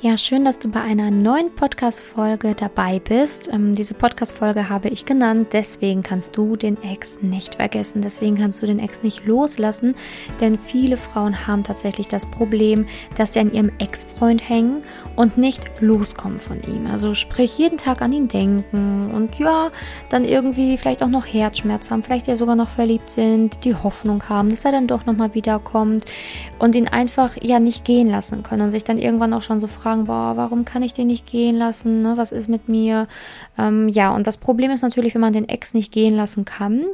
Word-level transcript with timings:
Ja, 0.00 0.16
schön, 0.16 0.44
dass 0.44 0.60
du 0.60 0.68
bei 0.68 0.80
einer 0.80 1.10
neuen 1.10 1.52
Podcast-Folge 1.52 2.54
dabei 2.54 3.00
bist. 3.00 3.52
Ähm, 3.52 3.74
diese 3.74 3.94
Podcast-Folge 3.94 4.68
habe 4.68 4.90
ich 4.90 5.04
genannt, 5.04 5.48
deswegen 5.50 6.04
kannst 6.04 6.36
du 6.36 6.54
den 6.54 6.80
Ex 6.84 7.18
nicht 7.20 7.56
vergessen. 7.56 8.00
Deswegen 8.00 8.36
kannst 8.36 8.62
du 8.62 8.66
den 8.66 8.78
Ex 8.78 9.02
nicht 9.02 9.26
loslassen, 9.26 9.96
denn 10.40 10.56
viele 10.56 10.96
Frauen 10.96 11.48
haben 11.48 11.64
tatsächlich 11.64 12.06
das 12.06 12.26
Problem, 12.26 12.86
dass 13.16 13.32
sie 13.32 13.40
an 13.40 13.52
ihrem 13.52 13.72
Ex-Freund 13.80 14.48
hängen 14.48 14.82
und 15.16 15.36
nicht 15.36 15.80
loskommen 15.80 16.38
von 16.38 16.62
ihm. 16.62 16.86
Also 16.86 17.14
sprich, 17.14 17.58
jeden 17.58 17.76
Tag 17.76 18.00
an 18.00 18.12
ihn 18.12 18.28
denken 18.28 19.10
und 19.12 19.40
ja, 19.40 19.72
dann 20.10 20.24
irgendwie 20.24 20.78
vielleicht 20.78 21.02
auch 21.02 21.08
noch 21.08 21.26
Herzschmerz 21.26 21.90
haben, 21.90 22.04
vielleicht 22.04 22.28
ja 22.28 22.36
sogar 22.36 22.54
noch 22.54 22.68
verliebt 22.68 23.10
sind, 23.10 23.64
die 23.64 23.74
Hoffnung 23.74 24.22
haben, 24.28 24.50
dass 24.50 24.64
er 24.64 24.70
dann 24.70 24.86
doch 24.86 25.06
nochmal 25.06 25.34
wiederkommt 25.34 26.04
und 26.60 26.76
ihn 26.76 26.86
einfach 26.86 27.36
ja 27.42 27.58
nicht 27.58 27.84
gehen 27.84 28.06
lassen 28.06 28.44
können 28.44 28.62
und 28.62 28.70
sich 28.70 28.84
dann 28.84 28.96
irgendwann 28.96 29.34
auch 29.34 29.42
schon 29.42 29.58
so 29.58 29.66
fragen, 29.66 29.87
fragen, 29.88 30.04
boah, 30.04 30.36
warum 30.36 30.66
kann 30.66 30.82
ich 30.82 30.92
den 30.92 31.06
nicht 31.06 31.26
gehen 31.26 31.56
lassen? 31.56 32.02
Ne? 32.02 32.16
Was 32.16 32.30
ist 32.30 32.48
mit 32.48 32.68
mir? 32.68 33.08
Ähm, 33.56 33.88
ja, 33.88 34.10
und 34.14 34.26
das 34.26 34.36
Problem 34.36 34.70
ist 34.70 34.82
natürlich, 34.82 35.14
wenn 35.14 35.22
man 35.22 35.32
den 35.32 35.48
Ex 35.48 35.72
nicht 35.72 35.92
gehen 35.92 36.14
lassen 36.14 36.44
kann, 36.44 36.84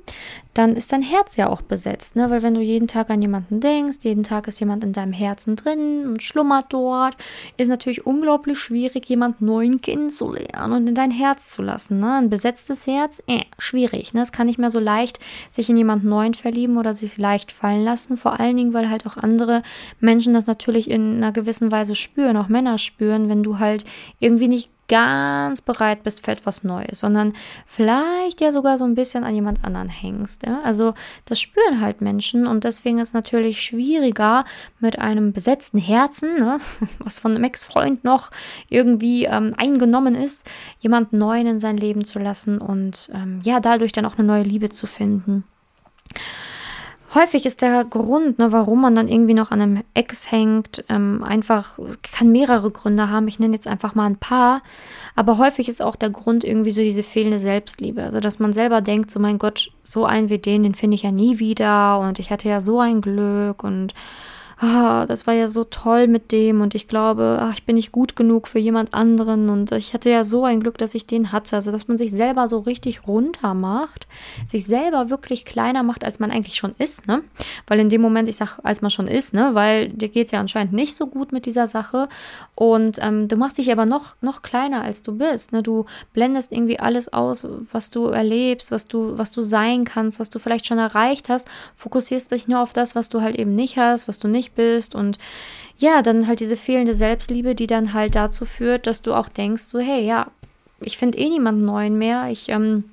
dann 0.55 0.77
ist 0.77 0.93
dein 0.93 1.03
Herz 1.03 1.37
ja 1.37 1.49
auch 1.49 1.63
besetzt, 1.63 2.15
ne? 2.15 2.31
Weil 2.31 2.43
wenn 2.43 2.55
du 2.55 2.61
jeden 2.61 2.87
Tag 2.87 3.11
an 3.11 3.21
jemanden 3.21 3.61
denkst, 3.61 3.99
jeden 4.03 4.23
Tag 4.23 4.47
ist 4.47 4.61
jemand 4.61 4.85
in 4.85 4.93
deinem 4.93 5.13
Herzen 5.13 5.57
drin 5.57 6.07
und 6.07 6.23
schlummert 6.23 6.67
dort, 6.71 7.17
ist 7.57 7.69
natürlich 7.69 8.07
unglaublich 8.07 8.59
schwierig, 8.59 9.09
jemand 9.09 9.41
neuen 9.41 9.81
kennenzulernen 9.81 10.73
und 10.73 10.87
in 10.87 10.95
dein 10.95 11.11
Herz 11.11 11.51
zu 11.51 11.63
lassen. 11.63 11.99
Ne? 11.99 12.15
Ein 12.15 12.31
besetztes 12.31 12.87
Herz, 12.87 13.21
äh, 13.27 13.43
schwierig. 13.59 14.15
Ne? 14.15 14.23
Es 14.23 14.33
kann 14.33 14.47
nicht 14.47 14.59
mehr 14.59 14.71
so 14.71 14.79
leicht 14.79 15.19
sich 15.51 15.69
in 15.69 15.77
jemand 15.77 16.05
neuen 16.05 16.35
verlieben 16.35 16.79
oder 16.79 16.95
sich 16.95 17.19
leicht 17.19 17.51
fallen 17.51 17.85
lassen. 17.85 18.17
Vor 18.17 18.39
allen 18.39 18.57
Dingen, 18.57 18.75
weil 18.75 18.89
halt 18.89 19.07
auch 19.07 19.17
andere 19.17 19.63
Menschen 19.99 20.35
das 20.35 20.47
natürlich 20.47 20.89
in 20.89 21.17
einer 21.17 21.33
gewissen 21.33 21.73
Weise 21.73 21.97
spüren, 21.97 22.37
auch 22.37 22.49
Männer 22.49 22.79
spüren, 22.79 23.29
wenn 23.29 23.43
du 23.43 23.59
halt 23.59 23.85
irgendwie 24.21 24.49
nicht 24.49 24.71
ganz 24.95 25.61
bereit 25.61 26.05
bist 26.05 26.25
für 26.25 26.31
etwas 26.31 26.63
Neues, 26.63 27.01
sondern 27.01 27.33
vielleicht 27.67 28.41
ja 28.41 28.53
sogar 28.53 28.79
so 28.79 28.85
ein 28.85 28.95
bisschen 28.95 29.25
an 29.25 29.35
jemand 29.35 29.65
anderen 29.65 29.89
hängst. 29.89 30.47
Ja? 30.47 30.61
Also 30.63 30.95
das 31.27 31.41
spüren 31.41 31.81
halt 31.81 32.01
Menschen 32.01 32.47
und 32.47 32.63
deswegen 32.63 33.01
ist 33.01 33.09
es 33.09 33.15
natürlich 33.15 33.61
schwieriger 33.61 34.45
mit 34.79 35.01
einem 35.01 35.33
besetzten 35.33 35.79
Herzen, 35.79 36.39
ne? 36.39 36.59
was 37.01 37.19
von 37.19 37.33
einem 37.33 37.43
Ex-Freund 37.43 38.05
noch 38.05 38.31
irgendwie 38.69 39.25
ähm, 39.25 39.55
eingenommen 39.57 40.15
ist, 40.15 40.49
jemanden 40.79 41.19
Neuen 41.19 41.49
in 41.49 41.59
sein 41.59 41.77
Leben 41.77 42.05
zu 42.05 42.21
lassen 42.21 42.59
und 42.59 43.11
ähm, 43.13 43.41
ja, 43.43 43.59
dadurch 43.59 43.91
dann 43.91 44.07
auch 44.07 44.17
eine 44.17 44.29
neue 44.29 44.45
Liebe 44.45 44.69
zu 44.69 44.87
finden 44.87 45.43
häufig 47.15 47.47
ist 47.47 47.63
der 47.63 47.85
Grund, 47.85 48.39
ne, 48.39 48.53
warum 48.53 48.81
man 48.81 48.95
dann 48.95 49.09
irgendwie 49.09 49.35
noch 49.35 49.51
an 49.51 49.61
einem 49.61 49.83
Ex 49.95 50.31
hängt, 50.31 50.85
ähm, 50.89 51.23
einfach, 51.23 51.79
kann 52.03 52.31
mehrere 52.31 52.71
Gründe 52.71 53.11
haben. 53.11 53.29
Ich 53.29 53.39
nenne 53.39 53.55
jetzt 53.55 53.67
einfach 53.67 53.95
mal 53.95 54.07
ein 54.07 54.17
paar. 54.17 54.63
Aber 55.15 55.39
häufig 55.39 55.69
ist 55.69 55.83
auch 55.83 55.97
der 55.97 56.11
Grund 56.11 56.45
irgendwie 56.45 56.71
so 56.71 56.81
diese 56.81 57.03
fehlende 57.03 57.39
Selbstliebe. 57.39 58.03
Also, 58.03 58.21
dass 58.21 58.39
man 58.39 58.53
selber 58.53 58.81
denkt, 58.81 59.11
so 59.11 59.21
mein 59.21 59.39
Gott, 59.39 59.71
so 59.83 60.05
einen 60.05 60.29
wie 60.29 60.39
den, 60.39 60.63
den 60.63 60.75
finde 60.75 60.97
ich 60.97 61.03
ja 61.03 61.13
nie 61.13 61.39
wieder 61.39 62.01
und 62.01 62.19
ich 62.19 62.31
hatte 62.31 62.49
ja 62.49 62.61
so 62.61 62.81
ein 62.81 63.01
Glück 63.01 63.63
und 63.65 63.95
ah, 64.59 65.07
das 65.07 65.27
war 65.27 65.35
ja 65.35 65.49
so 65.49 65.65
toll 65.65 66.07
mit 66.07 66.33
dem 66.33 66.61
und 66.61 66.75
ich 66.75 66.89
glaube, 66.89 67.39
ach, 67.41 67.55
ich 67.55 67.65
bin 67.65 67.77
nicht 67.77 67.93
gut 67.93 68.17
genug 68.17 68.49
für 68.49 68.59
jemand 68.59 68.95
anderen 68.95 69.49
und 69.49 69.73
ich 69.73 69.95
hatte 69.95 70.11
ja 70.11 70.25
so 70.25 70.45
ein 70.45 70.61
Glück, 70.61 70.79
dass 70.79 70.95
ich 70.95 71.07
den 71.07 71.33
hatte. 71.33 71.57
Also, 71.57 71.73
dass 71.73 71.89
man 71.89 71.97
sich 71.97 72.11
selber 72.13 72.49
so 72.49 72.61
richtig 72.61 73.07
runter 73.07 73.55
macht, 73.55 74.07
sich 74.47 74.65
selber 74.65 75.11
wirklich 75.11 75.45
kleiner 75.45 75.83
macht, 75.83 76.05
als 76.05 76.19
man 76.19 76.31
eigentlich 76.31 76.57
schon 76.57 76.75
ist, 76.79 77.07
ne? 77.07 77.23
Weil 77.67 77.81
in 77.81 77.89
dem 77.89 78.01
Moment, 78.01 78.29
ich 78.29 78.37
sag, 78.37 78.59
als 78.63 78.83
man 78.83 78.91
schon 78.91 79.07
ist, 79.07 79.35
ne? 79.35 79.51
Weil 79.55 79.89
dir 79.89 80.09
geht 80.09 80.27
es 80.27 80.33
ja 80.33 80.41
anscheinend 80.41 80.73
nicht 80.73 80.97
so 80.97 81.07
gut 81.07 81.33
mit 81.33 81.47
dieser 81.47 81.67
Sache 81.67 82.09
und 82.55 82.99
ähm, 83.01 83.29
du 83.29 83.37
machst 83.37 83.59
dich 83.59 83.73
aber 83.73 83.87
noch, 83.87 84.17
noch 84.21 84.43
kleiner, 84.43 84.83
als 84.83 85.03
du 85.03 85.17
bist, 85.17 85.53
ne? 85.53 85.63
Du 85.63 85.87
blendest 86.13 86.53
irgendwie 86.53 86.79
alles 86.79 87.13
aus, 87.13 87.47
was 87.73 87.91
du 87.91 88.07
erlebst, 88.07 88.71
was 88.71 88.87
du, 88.87 89.19
was 89.19 89.33
du 89.33 89.43
sein 89.43 89.85
kannst, 89.85 90.21
was 90.21 90.31
du 90.31 90.39
vielleicht 90.39 90.67
schon 90.67 90.79
erreicht 90.79 91.29
hast, 91.29 91.49
fokussierst 91.77 92.31
dich 92.31 92.49
nur 92.49 92.61
auf 92.61 92.73
das, 92.73 92.95
was 92.95 93.09
du 93.09 93.21
halt 93.21 93.37
eben 93.37 93.55
nicht 93.55 93.77
hast, 93.77 94.09
was 94.09 94.19
du 94.19 94.29
nicht 94.29 94.44
bist 94.53 94.95
und 94.95 95.19
ja, 95.77 96.03
dann 96.03 96.27
halt 96.27 96.41
diese 96.41 96.57
fehlende 96.57 96.95
Selbstliebe, 96.95 97.55
die 97.55 97.67
dann 97.67 97.95
halt 97.95 98.15
dazu 98.15 98.45
führt, 98.45 98.87
dass 98.87 99.03
du 99.03 99.15
auch 99.15 99.29
denkst, 99.29 99.65
so, 99.65 99.79
hey, 99.79 100.05
ja, 100.05 100.29
ich 100.81 100.99
finde 100.99 101.19
eh 101.19 101.29
niemanden 101.29 101.65
neuen 101.65 101.99
mehr. 101.99 102.29
Ich, 102.31 102.49
ähm, 102.49 102.85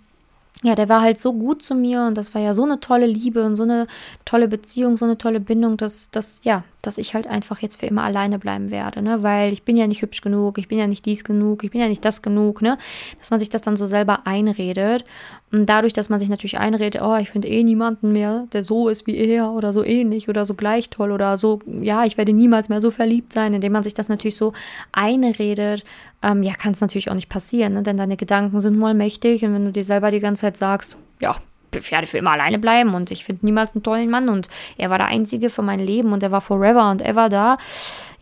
ja, 0.64 0.76
der 0.76 0.90
war 0.90 1.02
halt 1.02 1.20
so 1.20 1.34
gut 1.34 1.62
zu 1.62 1.76
mir 1.76 2.06
und 2.06 2.18
das 2.18 2.34
war 2.34 2.42
ja 2.42 2.54
so 2.54 2.64
eine 2.64 2.80
tolle 2.80 3.06
Liebe 3.06 3.44
und 3.44 3.56
so 3.56 3.64
eine 3.64 3.88
tolle 4.26 4.48
Beziehung, 4.48 4.98
so 4.98 5.06
eine 5.06 5.18
tolle 5.18 5.40
Bindung, 5.40 5.78
dass, 5.78 6.10
dass 6.12 6.42
ja, 6.44 6.64
dass 6.82 6.98
ich 6.98 7.14
halt 7.14 7.28
einfach 7.28 7.60
jetzt 7.60 7.80
für 7.80 7.86
immer 7.86 8.04
alleine 8.04 8.40
bleiben 8.40 8.72
werde, 8.72 9.02
ne? 9.02 9.24
Weil 9.24 9.54
ich 9.54 9.64
bin 9.64 9.78
ja 9.78 9.88
nicht 9.88 10.02
hübsch 10.02 10.22
genug, 10.22 10.58
ich 10.58 10.68
bin 10.68 10.78
ja 10.78 10.88
nicht 10.88 11.06
dies 11.06 11.24
genug, 11.24 11.64
ich 11.64 11.72
bin 11.72 11.82
ja 11.82 11.88
nicht 11.88 12.04
das 12.04 12.22
genug, 12.22 12.62
ne? 12.62 12.78
Dass 13.20 13.30
man 13.30 13.40
sich 13.40 13.50
das 13.50 13.62
dann 13.62 13.76
so 13.76 13.86
selber 13.86 14.26
einredet. 14.26 15.06
Und 15.52 15.66
dadurch, 15.68 15.94
dass 15.94 16.10
man 16.10 16.20
sich 16.20 16.30
natürlich 16.30 16.58
einredet, 16.58 17.02
oh, 17.02 17.16
ich 17.18 17.30
finde 17.30 17.50
eh 17.50 17.64
niemanden 17.64 18.12
mehr, 18.14 18.48
der 18.54 18.64
so 18.64 18.88
ist 18.88 19.06
wie 19.06 19.18
er 19.18 19.52
oder 19.52 19.74
so 19.74 19.84
ähnlich 19.84 20.30
oder 20.30 20.46
so 20.46 20.54
gleich 20.54 20.90
toll 20.90 21.12
oder 21.12 21.38
so, 21.38 21.60
ja, 21.66 22.06
ich 22.06 22.18
werde 22.18 22.34
niemals 22.34 22.70
mehr 22.70 22.82
so 22.82 22.90
verliebt 22.90 23.34
sein, 23.34 23.54
indem 23.54 23.74
man 23.74 23.84
sich 23.84 23.94
das 23.94 24.10
natürlich 24.10 24.38
so 24.38 24.54
einredet, 24.92 25.84
ähm, 26.24 26.44
ja, 26.44 26.54
kann 26.54 26.72
es 26.72 26.82
natürlich 26.82 27.10
auch 27.10 27.16
nicht 27.16 27.30
passieren, 27.30 27.74
ne? 27.74 27.84
Denn 27.84 27.98
deine 27.98 28.18
Gedanken 28.18 28.60
sind 28.60 28.78
mal 28.78 28.94
mächtig 28.94 29.44
und 29.44 29.54
wenn 29.54 29.66
du 29.66 29.72
dir 29.72 29.84
selber 29.84 30.12
die 30.12 30.20
ganze 30.20 30.42
Zeit 30.42 30.58
sagst, 30.58 30.98
ja, 31.20 31.36
werde 31.72 32.08
für 32.08 32.18
immer 32.18 32.32
alleine 32.32 32.60
bleiben 32.60 32.94
und 32.94 33.12
ich 33.12 33.26
finde 33.26 33.46
niemals 33.46 33.74
einen 33.74 33.84
tollen 33.84 34.10
Mann 34.10 34.30
und 34.30 34.48
er 34.78 34.90
war 34.90 34.98
der 34.98 35.08
Einzige 35.08 35.50
für 35.50 35.62
mein 35.62 35.80
Leben 35.80 36.14
und 36.14 36.24
er 36.24 36.32
war 36.32 36.42
forever 36.42 36.90
und 36.92 37.02
ever 37.02 37.30
da 37.30 37.58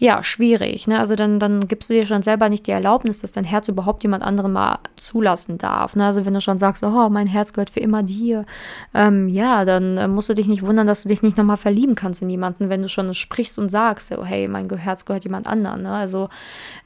ja, 0.01 0.23
schwierig. 0.23 0.87
Ne? 0.87 0.97
Also 0.97 1.15
dann, 1.15 1.39
dann 1.39 1.67
gibst 1.67 1.89
du 1.89 1.93
dir 1.93 2.05
schon 2.05 2.23
selber 2.23 2.47
nicht 2.47 2.65
die 2.67 2.71
Erlaubnis, 2.71 3.19
dass 3.19 3.33
dein 3.33 3.43
Herz 3.43 3.67
überhaupt 3.67 4.01
jemand 4.01 4.23
anderen 4.23 4.53
mal 4.53 4.79
zulassen 4.95 5.57
darf. 5.57 5.97
Ne? 5.97 6.05
Also 6.05 6.25
wenn 6.25 6.33
du 6.33 6.39
schon 6.39 6.57
sagst, 6.57 6.83
oh, 6.85 7.09
mein 7.09 7.27
Herz 7.27 7.51
gehört 7.51 7.69
für 7.69 7.81
immer 7.81 8.01
dir, 8.01 8.45
ähm, 8.93 9.27
ja, 9.27 9.65
dann 9.65 9.97
äh, 9.97 10.07
musst 10.07 10.29
du 10.29 10.33
dich 10.33 10.47
nicht 10.47 10.61
wundern, 10.61 10.87
dass 10.87 11.03
du 11.03 11.09
dich 11.09 11.21
nicht 11.21 11.35
nochmal 11.35 11.57
verlieben 11.57 11.95
kannst 11.95 12.21
in 12.21 12.29
jemanden, 12.29 12.69
wenn 12.69 12.81
du 12.81 12.87
schon 12.87 13.13
sprichst 13.13 13.59
und 13.59 13.67
sagst, 13.67 14.13
oh, 14.17 14.23
hey, 14.23 14.47
mein 14.47 14.69
Herz 14.69 15.03
gehört 15.03 15.25
jemand 15.25 15.47
anderen. 15.47 15.81
Ne? 15.81 15.91
Also 15.91 16.29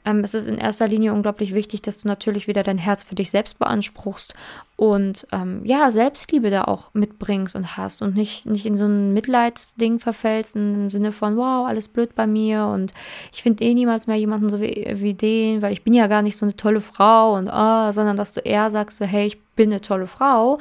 ähm, 0.04 0.18
es 0.24 0.34
ist 0.34 0.48
in 0.48 0.58
erster 0.58 0.88
Linie 0.88 1.12
unglaublich 1.12 1.54
wichtig, 1.54 1.82
dass 1.82 1.98
du 1.98 2.08
natürlich 2.08 2.48
wieder 2.48 2.64
dein 2.64 2.78
Herz 2.78 3.04
für 3.04 3.14
dich 3.14 3.30
selbst 3.30 3.60
beanspruchst 3.60 4.34
und 4.76 5.28
ähm, 5.30 5.60
ja, 5.64 5.92
Selbstliebe 5.92 6.50
da 6.50 6.64
auch 6.64 6.92
mitbringst 6.94 7.54
und 7.54 7.76
hast 7.76 8.02
und 8.02 8.16
nicht, 8.16 8.44
nicht 8.46 8.66
in 8.66 8.76
so 8.76 8.86
ein 8.86 9.12
Mitleidsding 9.12 10.00
verfällst 10.00 10.56
im 10.56 10.90
Sinne 10.90 11.12
von, 11.12 11.36
wow, 11.36 11.68
alles 11.68 11.86
blöd 11.86 12.16
bei 12.16 12.26
mir 12.26 12.66
und 12.66 12.92
ich 13.32 13.42
finde 13.42 13.64
eh 13.64 13.74
niemals 13.74 14.06
mehr 14.06 14.16
jemanden 14.16 14.48
so 14.48 14.60
wie, 14.60 14.86
wie 14.94 15.14
den, 15.14 15.62
weil 15.62 15.72
ich 15.72 15.82
bin 15.82 15.92
ja 15.92 16.06
gar 16.06 16.22
nicht 16.22 16.36
so 16.36 16.46
eine 16.46 16.56
tolle 16.56 16.80
Frau 16.80 17.34
und 17.34 17.48
ah, 17.48 17.92
sondern 17.92 18.16
dass 18.16 18.32
du 18.32 18.40
eher 18.40 18.70
sagst 18.70 18.98
so, 18.98 19.04
hey, 19.04 19.26
ich 19.26 19.40
bin 19.56 19.70
eine 19.70 19.80
tolle 19.80 20.06
Frau 20.06 20.58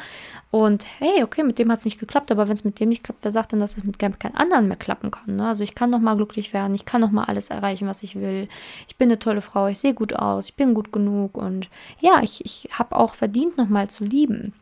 und 0.52 0.86
hey, 1.00 1.24
okay, 1.24 1.44
mit 1.44 1.58
dem 1.58 1.72
hat 1.72 1.80
es 1.80 1.86
nicht 1.86 2.00
geklappt, 2.00 2.31
aber 2.31 2.48
wenn 2.48 2.54
es 2.54 2.64
mit 2.64 2.80
dem 2.80 2.90
nicht 2.90 3.04
klappt, 3.04 3.24
wer 3.24 3.31
sagt 3.31 3.52
denn, 3.52 3.59
dass 3.59 3.76
es 3.76 3.84
mit 3.84 3.98
keinem 3.98 4.16
anderen 4.34 4.68
mehr 4.68 4.78
klappen 4.78 5.09
kann? 5.09 5.36
Ne? 5.36 5.48
Also 5.48 5.64
ich 5.64 5.74
kann 5.74 5.90
noch 5.90 6.00
mal 6.00 6.16
glücklich 6.16 6.54
werden, 6.54 6.76
ich 6.76 6.86
kann 6.86 7.02
noch 7.02 7.12
mal 7.12 7.26
alles 7.26 7.50
erreichen, 7.50 7.88
was 7.88 8.04
ich 8.04 8.16
will. 8.16 8.48
Ich 8.88 8.98
bin 8.98 9.10
eine 9.10 9.20
tolle 9.20 9.42
Frau, 9.42 9.68
ich 9.68 9.80
sehe 9.80 9.96
gut 9.96 10.16
aus, 10.16 10.46
ich 10.46 10.56
bin 10.56 10.74
gut 10.75 10.92
genug 10.92 11.38
und 11.38 11.70
ja, 12.00 12.22
ich, 12.22 12.46
ich 12.46 12.70
habe 12.72 12.96
auch 12.96 13.16
verdient, 13.16 13.58
noch 13.58 13.70
mal 13.70 13.90
zu 13.90 14.04
lieben. 14.04 14.54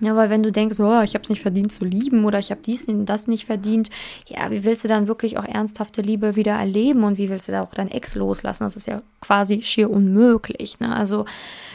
Ja, 0.00 0.16
weil 0.16 0.30
wenn 0.30 0.42
du 0.42 0.50
denkst, 0.50 0.80
oh, 0.80 1.02
ich 1.02 1.14
habe 1.14 1.22
es 1.22 1.28
nicht 1.28 1.42
verdient 1.42 1.70
zu 1.70 1.84
lieben 1.84 2.24
oder 2.24 2.38
ich 2.38 2.50
habe 2.50 2.60
dies 2.64 2.88
und 2.88 3.06
das 3.06 3.28
nicht 3.28 3.46
verdient, 3.46 3.90
ja, 4.26 4.50
wie 4.50 4.64
willst 4.64 4.84
du 4.84 4.88
dann 4.88 5.06
wirklich 5.06 5.38
auch 5.38 5.44
ernsthafte 5.44 6.02
Liebe 6.02 6.34
wieder 6.34 6.54
erleben 6.54 7.04
und 7.04 7.18
wie 7.18 7.28
willst 7.28 7.48
du 7.48 7.52
da 7.52 7.62
auch 7.62 7.74
dein 7.74 7.90
Ex 7.90 8.14
loslassen? 8.14 8.64
Das 8.64 8.76
ist 8.76 8.86
ja 8.86 9.02
quasi 9.20 9.62
schier 9.62 9.90
unmöglich. 9.90 10.80
Ne? 10.80 10.94
Also 10.94 11.24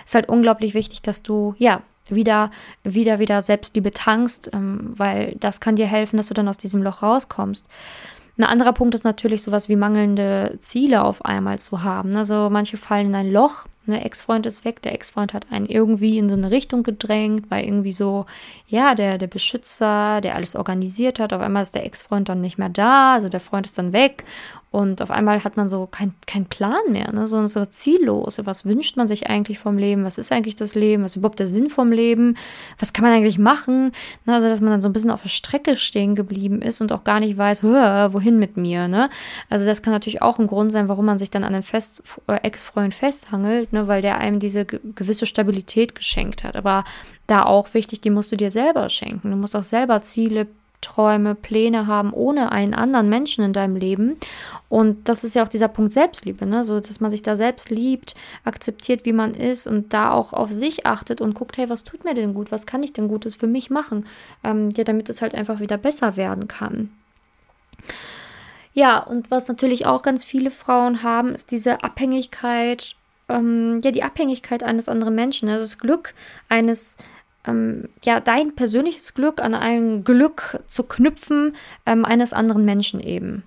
ist 0.05 0.15
halt 0.15 0.29
unglaublich 0.29 0.73
wichtig, 0.73 1.01
dass 1.01 1.23
du, 1.23 1.55
ja, 1.57 1.81
wieder, 2.09 2.51
wieder, 2.83 3.19
wieder 3.19 3.41
Selbstliebe 3.41 3.91
tankst, 3.91 4.51
ähm, 4.53 4.93
weil 4.97 5.35
das 5.39 5.59
kann 5.59 5.75
dir 5.75 5.87
helfen, 5.87 6.17
dass 6.17 6.27
du 6.27 6.33
dann 6.33 6.47
aus 6.47 6.57
diesem 6.57 6.81
Loch 6.81 7.03
rauskommst. 7.03 7.65
Ein 8.37 8.43
anderer 8.43 8.73
Punkt 8.73 8.93
ist 8.93 9.03
natürlich 9.03 9.41
sowas 9.41 9.67
wie 9.67 9.75
mangelnde 9.75 10.57
Ziele 10.59 11.03
auf 11.03 11.25
einmal 11.25 11.57
zu 11.59 11.83
haben. 11.83 12.15
Also 12.15 12.49
manche 12.51 12.77
fallen 12.77 13.07
in 13.07 13.15
ein 13.15 13.31
Loch 13.31 13.65
der 13.91 14.05
Ex-Freund 14.05 14.45
ist 14.45 14.65
weg, 14.65 14.81
der 14.81 14.93
Ex-Freund 14.93 15.33
hat 15.33 15.51
einen 15.51 15.65
irgendwie 15.65 16.17
in 16.17 16.29
so 16.29 16.35
eine 16.35 16.51
Richtung 16.51 16.83
gedrängt, 16.83 17.49
weil 17.49 17.65
irgendwie 17.65 17.91
so, 17.91 18.25
ja, 18.67 18.95
der, 18.95 19.17
der 19.17 19.27
Beschützer, 19.27 20.21
der 20.21 20.35
alles 20.35 20.55
organisiert 20.55 21.19
hat, 21.19 21.33
auf 21.33 21.41
einmal 21.41 21.63
ist 21.63 21.75
der 21.75 21.85
Ex-Freund 21.85 22.29
dann 22.29 22.41
nicht 22.41 22.57
mehr 22.57 22.69
da, 22.69 23.13
also 23.13 23.29
der 23.29 23.39
Freund 23.39 23.65
ist 23.65 23.77
dann 23.77 23.93
weg 23.93 24.25
und 24.77 25.01
auf 25.01 25.09
einmal 25.09 25.43
hat 25.43 25.57
man 25.57 25.67
so 25.69 25.87
keinen 25.87 26.13
kein 26.27 26.45
Plan 26.45 26.77
mehr, 26.91 27.11
ne? 27.11 27.25
so, 27.25 27.47
so 27.47 27.65
ziellos. 27.65 28.39
Was 28.45 28.63
wünscht 28.63 28.95
man 28.95 29.07
sich 29.07 29.27
eigentlich 29.27 29.57
vom 29.57 29.79
Leben? 29.79 30.03
Was 30.03 30.19
ist 30.19 30.31
eigentlich 30.31 30.53
das 30.53 30.75
Leben? 30.75 31.01
Was 31.01 31.13
ist 31.13 31.15
überhaupt 31.15 31.39
der 31.39 31.47
Sinn 31.47 31.69
vom 31.69 31.91
Leben? 31.91 32.37
Was 32.77 32.93
kann 32.93 33.03
man 33.03 33.11
eigentlich 33.11 33.39
machen? 33.39 33.91
Ne? 34.25 34.35
Also, 34.35 34.47
dass 34.47 34.61
man 34.61 34.69
dann 34.69 34.83
so 34.83 34.87
ein 34.87 34.93
bisschen 34.93 35.09
auf 35.09 35.23
der 35.23 35.29
Strecke 35.29 35.77
stehen 35.77 36.13
geblieben 36.13 36.61
ist 36.61 36.79
und 36.79 36.91
auch 36.91 37.03
gar 37.03 37.19
nicht 37.19 37.35
weiß, 37.35 37.63
wohin 37.63 38.37
mit 38.37 38.55
mir. 38.55 38.87
Ne? 38.87 39.09
Also, 39.49 39.65
das 39.65 39.81
kann 39.81 39.93
natürlich 39.93 40.21
auch 40.21 40.37
ein 40.37 40.45
Grund 40.45 40.71
sein, 40.71 40.89
warum 40.89 41.05
man 41.05 41.17
sich 41.17 41.31
dann 41.31 41.43
an 41.43 41.55
einen 41.55 41.63
Fest, 41.63 42.03
äh, 42.27 42.35
Ex-Freund 42.43 42.93
festhangelt, 42.93 43.73
ne? 43.73 43.87
weil 43.87 44.03
der 44.03 44.19
einem 44.19 44.37
diese 44.37 44.63
gewisse 44.63 45.25
Stabilität 45.25 45.95
geschenkt 45.95 46.43
hat. 46.43 46.55
Aber 46.55 46.83
da 47.25 47.45
auch 47.45 47.73
wichtig, 47.73 48.01
die 48.01 48.11
musst 48.11 48.31
du 48.31 48.37
dir 48.37 48.51
selber 48.51 48.89
schenken. 48.89 49.31
Du 49.31 49.37
musst 49.37 49.55
auch 49.55 49.63
selber 49.63 50.03
Ziele 50.03 50.45
Träume, 50.81 51.33
Pläne 51.33 51.87
haben 51.87 52.13
ohne 52.13 52.51
einen 52.51 52.73
anderen 52.73 53.09
Menschen 53.09 53.43
in 53.43 53.53
deinem 53.53 53.75
Leben. 53.75 54.17
Und 54.69 55.09
das 55.09 55.23
ist 55.23 55.33
ja 55.33 55.43
auch 55.43 55.47
dieser 55.47 55.67
Punkt 55.67 55.91
Selbstliebe, 55.91 56.45
ne? 56.45 56.63
So, 56.63 56.79
dass 56.79 56.99
man 56.99 57.09
sich 57.09 57.23
da 57.23 57.35
selbst 57.35 57.69
liebt, 57.69 58.15
akzeptiert, 58.43 59.05
wie 59.05 59.13
man 59.13 59.33
ist 59.33 59.65
und 59.67 59.93
da 59.93 60.11
auch 60.11 60.33
auf 60.33 60.51
sich 60.51 60.85
achtet 60.85 61.19
und 61.19 61.33
guckt, 61.33 61.57
hey, 61.57 61.69
was 61.69 61.83
tut 61.83 62.03
mir 62.03 62.13
denn 62.13 62.33
gut? 62.33 62.51
Was 62.51 62.65
kann 62.65 62.83
ich 62.83 62.93
denn 62.93 63.07
Gutes 63.07 63.35
für 63.35 63.47
mich 63.47 63.69
machen? 63.69 64.05
Ähm, 64.43 64.69
ja, 64.75 64.83
damit 64.83 65.09
es 65.09 65.21
halt 65.21 65.33
einfach 65.33 65.59
wieder 65.59 65.77
besser 65.77 66.15
werden 66.15 66.47
kann. 66.47 66.91
Ja, 68.73 68.99
und 68.99 69.31
was 69.31 69.47
natürlich 69.47 69.87
auch 69.87 70.03
ganz 70.03 70.23
viele 70.23 70.51
Frauen 70.51 71.01
haben, 71.01 71.33
ist 71.33 71.49
diese 71.49 71.83
Abhängigkeit, 71.83 72.95
ähm, 73.29 73.79
ja, 73.81 73.89
die 73.89 74.03
Abhängigkeit 74.03 74.61
eines 74.61 74.87
anderen 74.87 75.15
Menschen, 75.15 75.49
also 75.49 75.63
das 75.63 75.79
Glück 75.79 76.13
eines 76.49 76.97
ähm, 77.47 77.89
ja, 78.03 78.19
dein 78.19 78.55
persönliches 78.55 79.13
Glück 79.13 79.41
an 79.41 79.55
ein 79.55 80.03
Glück 80.03 80.61
zu 80.67 80.83
knüpfen 80.83 81.55
ähm, 81.85 82.05
eines 82.05 82.33
anderen 82.33 82.65
Menschen 82.65 82.99
eben. 82.99 83.43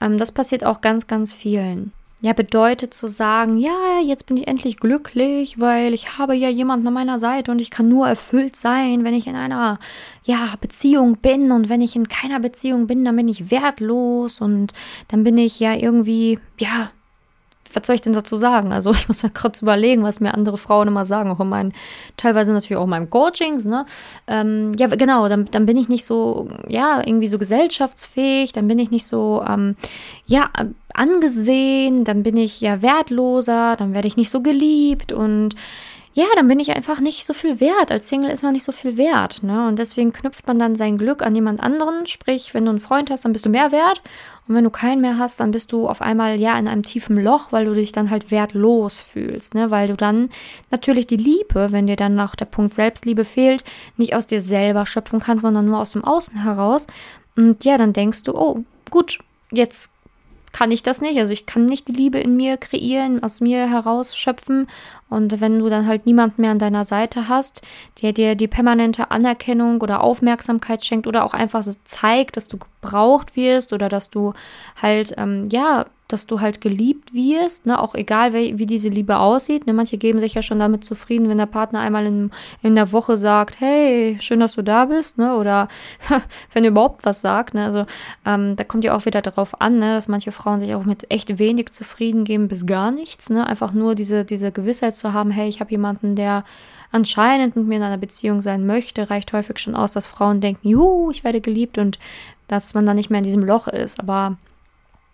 Ähm, 0.00 0.18
das 0.18 0.32
passiert 0.32 0.64
auch 0.64 0.80
ganz, 0.80 1.06
ganz 1.06 1.32
vielen. 1.32 1.92
Ja, 2.24 2.34
bedeutet 2.34 2.94
zu 2.94 3.08
sagen, 3.08 3.58
ja, 3.58 3.98
jetzt 4.00 4.26
bin 4.26 4.36
ich 4.36 4.46
endlich 4.46 4.76
glücklich, 4.76 5.58
weil 5.58 5.92
ich 5.92 6.18
habe 6.18 6.36
ja 6.36 6.48
jemanden 6.48 6.86
an 6.86 6.94
meiner 6.94 7.18
Seite 7.18 7.50
und 7.50 7.60
ich 7.60 7.68
kann 7.68 7.88
nur 7.88 8.06
erfüllt 8.06 8.54
sein, 8.54 9.02
wenn 9.02 9.12
ich 9.12 9.26
in 9.26 9.34
einer, 9.34 9.80
ja, 10.22 10.54
Beziehung 10.60 11.16
bin 11.16 11.50
und 11.50 11.68
wenn 11.68 11.80
ich 11.80 11.96
in 11.96 12.06
keiner 12.06 12.38
Beziehung 12.38 12.86
bin, 12.86 13.04
dann 13.04 13.16
bin 13.16 13.26
ich 13.26 13.50
wertlos 13.50 14.40
und 14.40 14.72
dann 15.08 15.24
bin 15.24 15.36
ich 15.36 15.58
ja 15.58 15.74
irgendwie, 15.74 16.38
ja, 16.60 16.92
was 17.74 17.86
soll 17.86 17.94
ich 17.94 18.02
denn 18.02 18.12
dazu 18.12 18.36
sagen? 18.36 18.72
Also 18.72 18.90
ich 18.94 19.08
muss 19.08 19.22
mir 19.22 19.30
kurz 19.30 19.62
überlegen, 19.62 20.02
was 20.02 20.20
mir 20.20 20.34
andere 20.34 20.58
Frauen 20.58 20.88
immer 20.88 21.04
sagen, 21.04 21.30
auch 21.30 21.40
in 21.40 21.48
meinen, 21.48 21.72
teilweise 22.16 22.52
natürlich 22.52 22.76
auch 22.76 22.84
in 22.84 22.90
meinen 22.90 23.10
Coachings, 23.10 23.64
ne? 23.64 23.86
Ähm, 24.26 24.74
ja, 24.78 24.86
genau, 24.88 25.28
dann, 25.28 25.46
dann 25.50 25.66
bin 25.66 25.76
ich 25.76 25.88
nicht 25.88 26.04
so, 26.04 26.48
ja, 26.68 27.02
irgendwie 27.04 27.28
so 27.28 27.38
gesellschaftsfähig, 27.38 28.52
dann 28.52 28.68
bin 28.68 28.78
ich 28.78 28.90
nicht 28.90 29.06
so, 29.06 29.42
ähm, 29.48 29.76
ja, 30.26 30.50
angesehen, 30.94 32.04
dann 32.04 32.22
bin 32.22 32.36
ich 32.36 32.60
ja 32.60 32.82
wertloser, 32.82 33.76
dann 33.76 33.94
werde 33.94 34.08
ich 34.08 34.16
nicht 34.16 34.30
so 34.30 34.42
geliebt 34.42 35.12
und 35.12 35.54
ja, 36.14 36.26
dann 36.36 36.46
bin 36.46 36.60
ich 36.60 36.70
einfach 36.70 37.00
nicht 37.00 37.24
so 37.24 37.32
viel 37.32 37.58
wert. 37.58 37.90
Als 37.90 38.08
Single 38.08 38.30
ist 38.30 38.42
man 38.42 38.52
nicht 38.52 38.64
so 38.64 38.72
viel 38.72 38.98
wert. 38.98 39.42
Ne? 39.42 39.66
Und 39.66 39.78
deswegen 39.78 40.12
knüpft 40.12 40.46
man 40.46 40.58
dann 40.58 40.76
sein 40.76 40.98
Glück 40.98 41.22
an 41.22 41.34
jemand 41.34 41.60
anderen. 41.60 42.06
Sprich, 42.06 42.52
wenn 42.52 42.66
du 42.66 42.70
einen 42.70 42.80
Freund 42.80 43.10
hast, 43.10 43.24
dann 43.24 43.32
bist 43.32 43.46
du 43.46 43.50
mehr 43.50 43.72
wert. 43.72 44.02
Und 44.46 44.54
wenn 44.54 44.64
du 44.64 44.70
keinen 44.70 45.00
mehr 45.00 45.16
hast, 45.16 45.40
dann 45.40 45.52
bist 45.52 45.72
du 45.72 45.88
auf 45.88 46.02
einmal 46.02 46.38
ja 46.38 46.58
in 46.58 46.68
einem 46.68 46.82
tiefen 46.82 47.16
Loch, 47.16 47.50
weil 47.50 47.64
du 47.64 47.72
dich 47.72 47.92
dann 47.92 48.10
halt 48.10 48.30
wertlos 48.30 49.00
fühlst. 49.00 49.54
Ne? 49.54 49.70
Weil 49.70 49.88
du 49.88 49.94
dann 49.94 50.28
natürlich 50.70 51.06
die 51.06 51.16
Liebe, 51.16 51.68
wenn 51.70 51.86
dir 51.86 51.96
dann 51.96 52.14
noch 52.14 52.34
der 52.34 52.44
Punkt 52.44 52.74
Selbstliebe 52.74 53.24
fehlt, 53.24 53.64
nicht 53.96 54.14
aus 54.14 54.26
dir 54.26 54.42
selber 54.42 54.84
schöpfen 54.84 55.20
kannst, 55.20 55.42
sondern 55.42 55.64
nur 55.64 55.78
aus 55.78 55.92
dem 55.92 56.04
Außen 56.04 56.42
heraus. 56.42 56.86
Und 57.36 57.64
ja, 57.64 57.78
dann 57.78 57.94
denkst 57.94 58.24
du, 58.24 58.34
oh, 58.34 58.62
gut, 58.90 59.18
jetzt 59.50 59.90
kann 60.52 60.70
ich 60.70 60.82
das 60.82 61.00
nicht. 61.00 61.18
Also 61.18 61.32
ich 61.32 61.46
kann 61.46 61.66
nicht 61.66 61.88
die 61.88 61.92
Liebe 61.92 62.18
in 62.18 62.36
mir 62.36 62.56
kreieren, 62.58 63.22
aus 63.22 63.40
mir 63.40 63.68
herausschöpfen. 63.68 64.68
Und 65.08 65.40
wenn 65.40 65.58
du 65.58 65.68
dann 65.68 65.86
halt 65.86 66.06
niemand 66.06 66.38
mehr 66.38 66.50
an 66.50 66.58
deiner 66.58 66.84
Seite 66.84 67.28
hast, 67.28 67.62
der 68.02 68.12
dir 68.12 68.34
die 68.34 68.48
permanente 68.48 69.10
Anerkennung 69.10 69.80
oder 69.80 70.02
Aufmerksamkeit 70.02 70.84
schenkt 70.84 71.06
oder 71.06 71.24
auch 71.24 71.34
einfach 71.34 71.64
zeigt, 71.84 72.36
dass 72.36 72.48
du 72.48 72.58
gebraucht 72.58 73.34
wirst 73.34 73.72
oder 73.72 73.88
dass 73.88 74.10
du 74.10 74.34
halt, 74.80 75.14
ähm, 75.16 75.48
ja, 75.50 75.86
dass 76.12 76.26
du 76.26 76.40
halt 76.40 76.60
geliebt 76.60 77.14
wirst, 77.14 77.66
ne? 77.66 77.80
auch 77.80 77.94
egal 77.94 78.32
wie, 78.32 78.58
wie 78.58 78.66
diese 78.66 78.88
Liebe 78.88 79.18
aussieht. 79.18 79.66
Ne? 79.66 79.72
Manche 79.72 79.98
geben 79.98 80.20
sich 80.20 80.34
ja 80.34 80.42
schon 80.42 80.58
damit 80.58 80.84
zufrieden, 80.84 81.28
wenn 81.28 81.38
der 81.38 81.46
Partner 81.46 81.80
einmal 81.80 82.06
in, 82.06 82.30
in 82.62 82.74
der 82.74 82.92
Woche 82.92 83.16
sagt, 83.16 83.60
hey, 83.60 84.18
schön, 84.20 84.40
dass 84.40 84.54
du 84.54 84.62
da 84.62 84.86
bist, 84.86 85.18
ne? 85.18 85.36
oder 85.36 85.68
wenn 86.52 86.64
er 86.64 86.70
überhaupt 86.70 87.04
was 87.04 87.20
sagt. 87.20 87.54
Ne? 87.54 87.64
Also 87.64 87.86
ähm, 88.26 88.56
da 88.56 88.64
kommt 88.64 88.84
ja 88.84 88.94
auch 88.94 89.06
wieder 89.06 89.22
darauf 89.22 89.60
an, 89.60 89.78
ne? 89.78 89.94
dass 89.94 90.08
manche 90.08 90.32
Frauen 90.32 90.60
sich 90.60 90.74
auch 90.74 90.84
mit 90.84 91.10
echt 91.10 91.38
wenig 91.38 91.70
zufrieden 91.70 92.24
geben 92.24 92.48
bis 92.48 92.66
gar 92.66 92.90
nichts. 92.90 93.30
Ne? 93.30 93.46
Einfach 93.46 93.72
nur 93.72 93.94
diese, 93.94 94.24
diese 94.24 94.52
Gewissheit 94.52 94.94
zu 94.94 95.12
haben, 95.12 95.30
hey, 95.30 95.48
ich 95.48 95.60
habe 95.60 95.70
jemanden, 95.70 96.14
der 96.14 96.44
anscheinend 96.92 97.56
mit 97.56 97.66
mir 97.66 97.76
in 97.76 97.82
einer 97.82 97.98
Beziehung 97.98 98.40
sein 98.40 98.66
möchte, 98.66 99.10
reicht 99.10 99.32
häufig 99.32 99.58
schon 99.58 99.74
aus, 99.74 99.92
dass 99.92 100.06
Frauen 100.06 100.40
denken, 100.40 100.68
juhu, 100.68 101.10
ich 101.10 101.24
werde 101.24 101.40
geliebt 101.40 101.78
und 101.78 101.98
dass 102.48 102.74
man 102.74 102.86
dann 102.86 102.96
nicht 102.96 103.10
mehr 103.10 103.18
in 103.18 103.24
diesem 103.24 103.42
Loch 103.42 103.66
ist. 103.66 103.98
Aber 103.98 104.36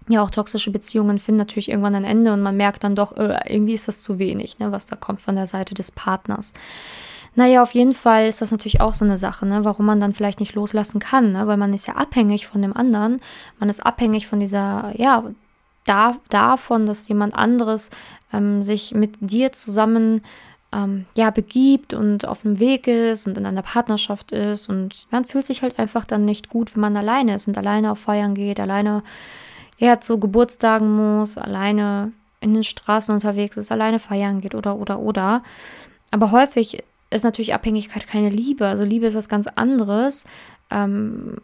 ja, 0.08 0.22
auch 0.22 0.30
toxische 0.30 0.70
Beziehungen 0.70 1.18
finden 1.18 1.38
natürlich 1.38 1.68
irgendwann 1.68 1.94
ein 1.94 2.04
Ende 2.04 2.32
und 2.32 2.42
man 2.42 2.56
merkt 2.56 2.84
dann 2.84 2.94
doch, 2.94 3.16
äh, 3.16 3.38
irgendwie 3.46 3.74
ist 3.74 3.88
das 3.88 4.02
zu 4.02 4.18
wenig, 4.18 4.58
ne, 4.58 4.72
was 4.72 4.86
da 4.86 4.96
kommt 4.96 5.20
von 5.20 5.36
der 5.36 5.46
Seite 5.46 5.74
des 5.74 5.92
Partners. 5.92 6.52
Naja, 7.34 7.62
auf 7.62 7.72
jeden 7.72 7.92
Fall 7.92 8.26
ist 8.26 8.40
das 8.40 8.50
natürlich 8.50 8.80
auch 8.80 8.94
so 8.94 9.04
eine 9.04 9.18
Sache, 9.18 9.46
ne, 9.46 9.64
warum 9.64 9.86
man 9.86 10.00
dann 10.00 10.14
vielleicht 10.14 10.40
nicht 10.40 10.54
loslassen 10.54 10.98
kann, 10.98 11.32
ne, 11.32 11.46
weil 11.46 11.56
man 11.56 11.72
ist 11.72 11.86
ja 11.86 11.94
abhängig 11.94 12.46
von 12.46 12.62
dem 12.62 12.76
anderen, 12.76 13.20
man 13.58 13.68
ist 13.68 13.84
abhängig 13.84 14.26
von 14.26 14.40
dieser, 14.40 14.92
ja, 14.96 15.24
da, 15.84 16.16
davon, 16.30 16.86
dass 16.86 17.08
jemand 17.08 17.34
anderes 17.34 17.90
ähm, 18.32 18.62
sich 18.62 18.94
mit 18.94 19.16
dir 19.20 19.52
zusammen 19.52 20.22
ähm, 20.72 21.06
ja, 21.14 21.30
begibt 21.30 21.94
und 21.94 22.28
auf 22.28 22.42
dem 22.42 22.60
Weg 22.60 22.86
ist 22.86 23.26
und 23.26 23.38
in 23.38 23.46
einer 23.46 23.62
Partnerschaft 23.62 24.32
ist 24.32 24.68
und 24.68 25.06
man 25.10 25.24
fühlt 25.24 25.46
sich 25.46 25.62
halt 25.62 25.78
einfach 25.78 26.04
dann 26.04 26.24
nicht 26.24 26.48
gut, 26.48 26.74
wenn 26.74 26.82
man 26.82 26.96
alleine 26.96 27.34
ist 27.34 27.48
und 27.48 27.56
alleine 27.56 27.92
auf 27.92 28.00
Feiern 28.00 28.34
geht, 28.34 28.60
alleine 28.60 29.02
ja, 29.78 30.00
zu 30.00 30.18
Geburtstagen 30.18 30.94
muss, 30.94 31.38
alleine 31.38 32.12
in 32.40 32.54
den 32.54 32.64
Straßen 32.64 33.14
unterwegs 33.14 33.56
ist, 33.56 33.72
alleine 33.72 33.98
feiern 33.98 34.40
geht 34.40 34.54
oder, 34.54 34.76
oder, 34.76 34.98
oder. 34.98 35.42
Aber 36.10 36.30
häufig 36.30 36.82
ist 37.10 37.24
natürlich 37.24 37.54
Abhängigkeit 37.54 38.06
keine 38.06 38.28
Liebe. 38.28 38.66
Also 38.66 38.84
Liebe 38.84 39.06
ist 39.06 39.14
was 39.14 39.28
ganz 39.28 39.46
anderes. 39.46 40.24
Ähm, 40.70 41.36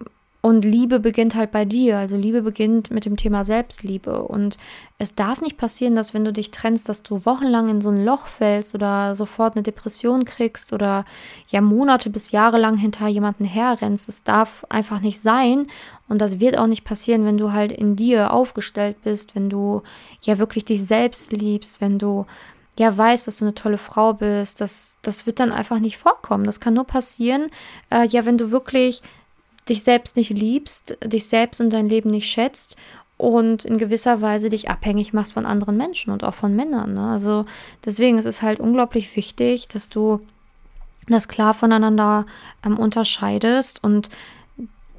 und 0.44 0.62
Liebe 0.62 1.00
beginnt 1.00 1.36
halt 1.36 1.52
bei 1.52 1.64
dir. 1.64 1.96
Also 1.96 2.18
Liebe 2.18 2.42
beginnt 2.42 2.90
mit 2.90 3.06
dem 3.06 3.16
Thema 3.16 3.44
Selbstliebe. 3.44 4.24
Und 4.24 4.58
es 4.98 5.14
darf 5.14 5.40
nicht 5.40 5.56
passieren, 5.56 5.94
dass 5.94 6.12
wenn 6.12 6.26
du 6.26 6.34
dich 6.34 6.50
trennst, 6.50 6.86
dass 6.90 7.02
du 7.02 7.24
wochenlang 7.24 7.70
in 7.70 7.80
so 7.80 7.88
ein 7.88 8.04
Loch 8.04 8.26
fällst 8.26 8.74
oder 8.74 9.14
sofort 9.14 9.54
eine 9.54 9.62
Depression 9.62 10.26
kriegst 10.26 10.74
oder 10.74 11.06
ja 11.48 11.62
Monate 11.62 12.10
bis 12.10 12.30
Jahre 12.30 12.58
lang 12.58 12.76
hinter 12.76 13.06
jemanden 13.06 13.44
herrennst. 13.44 14.06
Es 14.06 14.22
darf 14.22 14.66
einfach 14.68 15.00
nicht 15.00 15.18
sein. 15.18 15.66
Und 16.10 16.20
das 16.20 16.40
wird 16.40 16.58
auch 16.58 16.66
nicht 16.66 16.84
passieren, 16.84 17.24
wenn 17.24 17.38
du 17.38 17.52
halt 17.52 17.72
in 17.72 17.96
dir 17.96 18.30
aufgestellt 18.30 18.98
bist, 19.02 19.34
wenn 19.34 19.48
du 19.48 19.80
ja 20.20 20.36
wirklich 20.36 20.66
dich 20.66 20.84
selbst 20.84 21.32
liebst, 21.32 21.80
wenn 21.80 21.98
du 21.98 22.26
ja 22.78 22.94
weißt, 22.94 23.26
dass 23.26 23.38
du 23.38 23.46
eine 23.46 23.54
tolle 23.54 23.78
Frau 23.78 24.12
bist. 24.12 24.60
Das, 24.60 24.98
das 25.00 25.24
wird 25.24 25.40
dann 25.40 25.52
einfach 25.52 25.78
nicht 25.78 25.96
vorkommen. 25.96 26.44
Das 26.44 26.60
kann 26.60 26.74
nur 26.74 26.84
passieren, 26.84 27.46
äh, 27.90 28.06
ja, 28.06 28.26
wenn 28.26 28.36
du 28.36 28.50
wirklich 28.50 29.00
dich 29.68 29.82
selbst 29.82 30.16
nicht 30.16 30.30
liebst, 30.30 30.98
dich 31.04 31.26
selbst 31.26 31.60
und 31.60 31.70
dein 31.70 31.88
Leben 31.88 32.10
nicht 32.10 32.30
schätzt 32.30 32.76
und 33.16 33.64
in 33.64 33.78
gewisser 33.78 34.20
Weise 34.20 34.48
dich 34.48 34.68
abhängig 34.68 35.12
machst 35.12 35.34
von 35.34 35.46
anderen 35.46 35.76
Menschen 35.76 36.12
und 36.12 36.24
auch 36.24 36.34
von 36.34 36.54
Männern. 36.54 36.94
Ne? 36.94 37.08
Also 37.08 37.46
deswegen 37.84 38.18
ist 38.18 38.26
es 38.26 38.42
halt 38.42 38.60
unglaublich 38.60 39.14
wichtig, 39.16 39.68
dass 39.68 39.88
du 39.88 40.20
das 41.08 41.28
klar 41.28 41.54
voneinander 41.54 42.26
ähm, 42.64 42.78
unterscheidest 42.78 43.82
und 43.84 44.10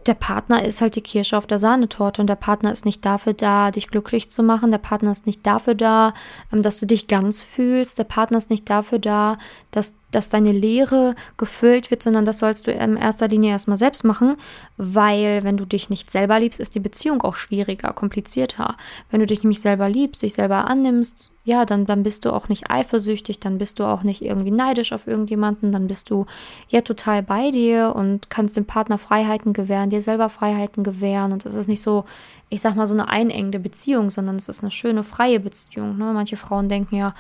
der 0.05 0.13
Partner 0.13 0.63
ist 0.63 0.81
halt 0.81 0.95
die 0.95 1.01
Kirsche 1.01 1.35
auf 1.35 1.47
der 1.47 1.57
Sahnetorte 1.57 2.21
und 2.21 2.27
der 2.27 2.35
Partner 2.35 2.71
ist 2.71 2.85
nicht 2.85 3.03
dafür 3.03 3.33
da, 3.33 3.71
dich 3.71 3.87
glücklich 3.87 4.29
zu 4.29 4.43
machen. 4.43 4.69
Der 4.69 4.77
Partner 4.77 5.11
ist 5.11 5.25
nicht 5.25 5.45
dafür 5.45 5.73
da, 5.73 6.13
ähm, 6.53 6.61
dass 6.61 6.79
du 6.79 6.85
dich 6.85 7.07
ganz 7.07 7.41
fühlst. 7.41 7.97
Der 7.97 8.03
Partner 8.03 8.37
ist 8.37 8.49
nicht 8.49 8.69
dafür 8.69 8.99
da, 8.99 9.37
dass 9.71 9.95
dass 10.11 10.29
deine 10.29 10.51
Lehre 10.51 11.15
gefüllt 11.37 11.91
wird, 11.91 12.03
sondern 12.03 12.25
das 12.25 12.39
sollst 12.39 12.67
du 12.67 12.71
in 12.71 12.97
erster 12.97 13.27
Linie 13.27 13.51
erstmal 13.51 13.77
selbst 13.77 14.03
machen, 14.03 14.37
weil 14.77 15.43
wenn 15.43 15.57
du 15.57 15.65
dich 15.65 15.89
nicht 15.89 16.09
selber 16.09 16.39
liebst, 16.39 16.59
ist 16.59 16.75
die 16.75 16.79
Beziehung 16.79 17.21
auch 17.21 17.35
schwieriger, 17.35 17.91
komplizierter. 17.93 18.77
Wenn 19.09 19.19
du 19.19 19.25
dich 19.25 19.43
nämlich 19.43 19.61
selber 19.61 19.89
liebst, 19.89 20.21
dich 20.21 20.33
selber 20.33 20.67
annimmst, 20.67 21.31
ja, 21.43 21.65
dann, 21.65 21.85
dann 21.85 22.03
bist 22.03 22.25
du 22.25 22.31
auch 22.31 22.49
nicht 22.49 22.71
eifersüchtig, 22.71 23.39
dann 23.39 23.57
bist 23.57 23.79
du 23.79 23.83
auch 23.83 24.03
nicht 24.03 24.21
irgendwie 24.21 24.51
neidisch 24.51 24.93
auf 24.93 25.05
irgendjemanden, 25.05 25.71
dann 25.71 25.87
bist 25.87 26.09
du 26.09 26.25
ja 26.69 26.81
total 26.81 27.21
bei 27.21 27.51
dir 27.51 27.93
und 27.95 28.29
kannst 28.29 28.55
dem 28.57 28.65
Partner 28.65 28.97
Freiheiten 28.97 29.53
gewähren, 29.53 29.89
dir 29.89 30.01
selber 30.01 30.29
Freiheiten 30.29 30.83
gewähren 30.83 31.33
und 31.33 31.45
das 31.45 31.53
ist 31.53 31.67
nicht 31.67 31.81
so, 31.81 32.05
ich 32.49 32.61
sag 32.61 32.75
mal, 32.75 32.87
so 32.87 32.93
eine 32.93 33.09
einengende 33.09 33.59
Beziehung, 33.59 34.09
sondern 34.09 34.35
es 34.35 34.49
ist 34.49 34.61
eine 34.61 34.71
schöne, 34.71 35.03
freie 35.03 35.39
Beziehung. 35.39 35.97
Ne? 35.97 36.13
Manche 36.13 36.37
Frauen 36.37 36.69
denken 36.69 36.95
ja, 36.95 37.15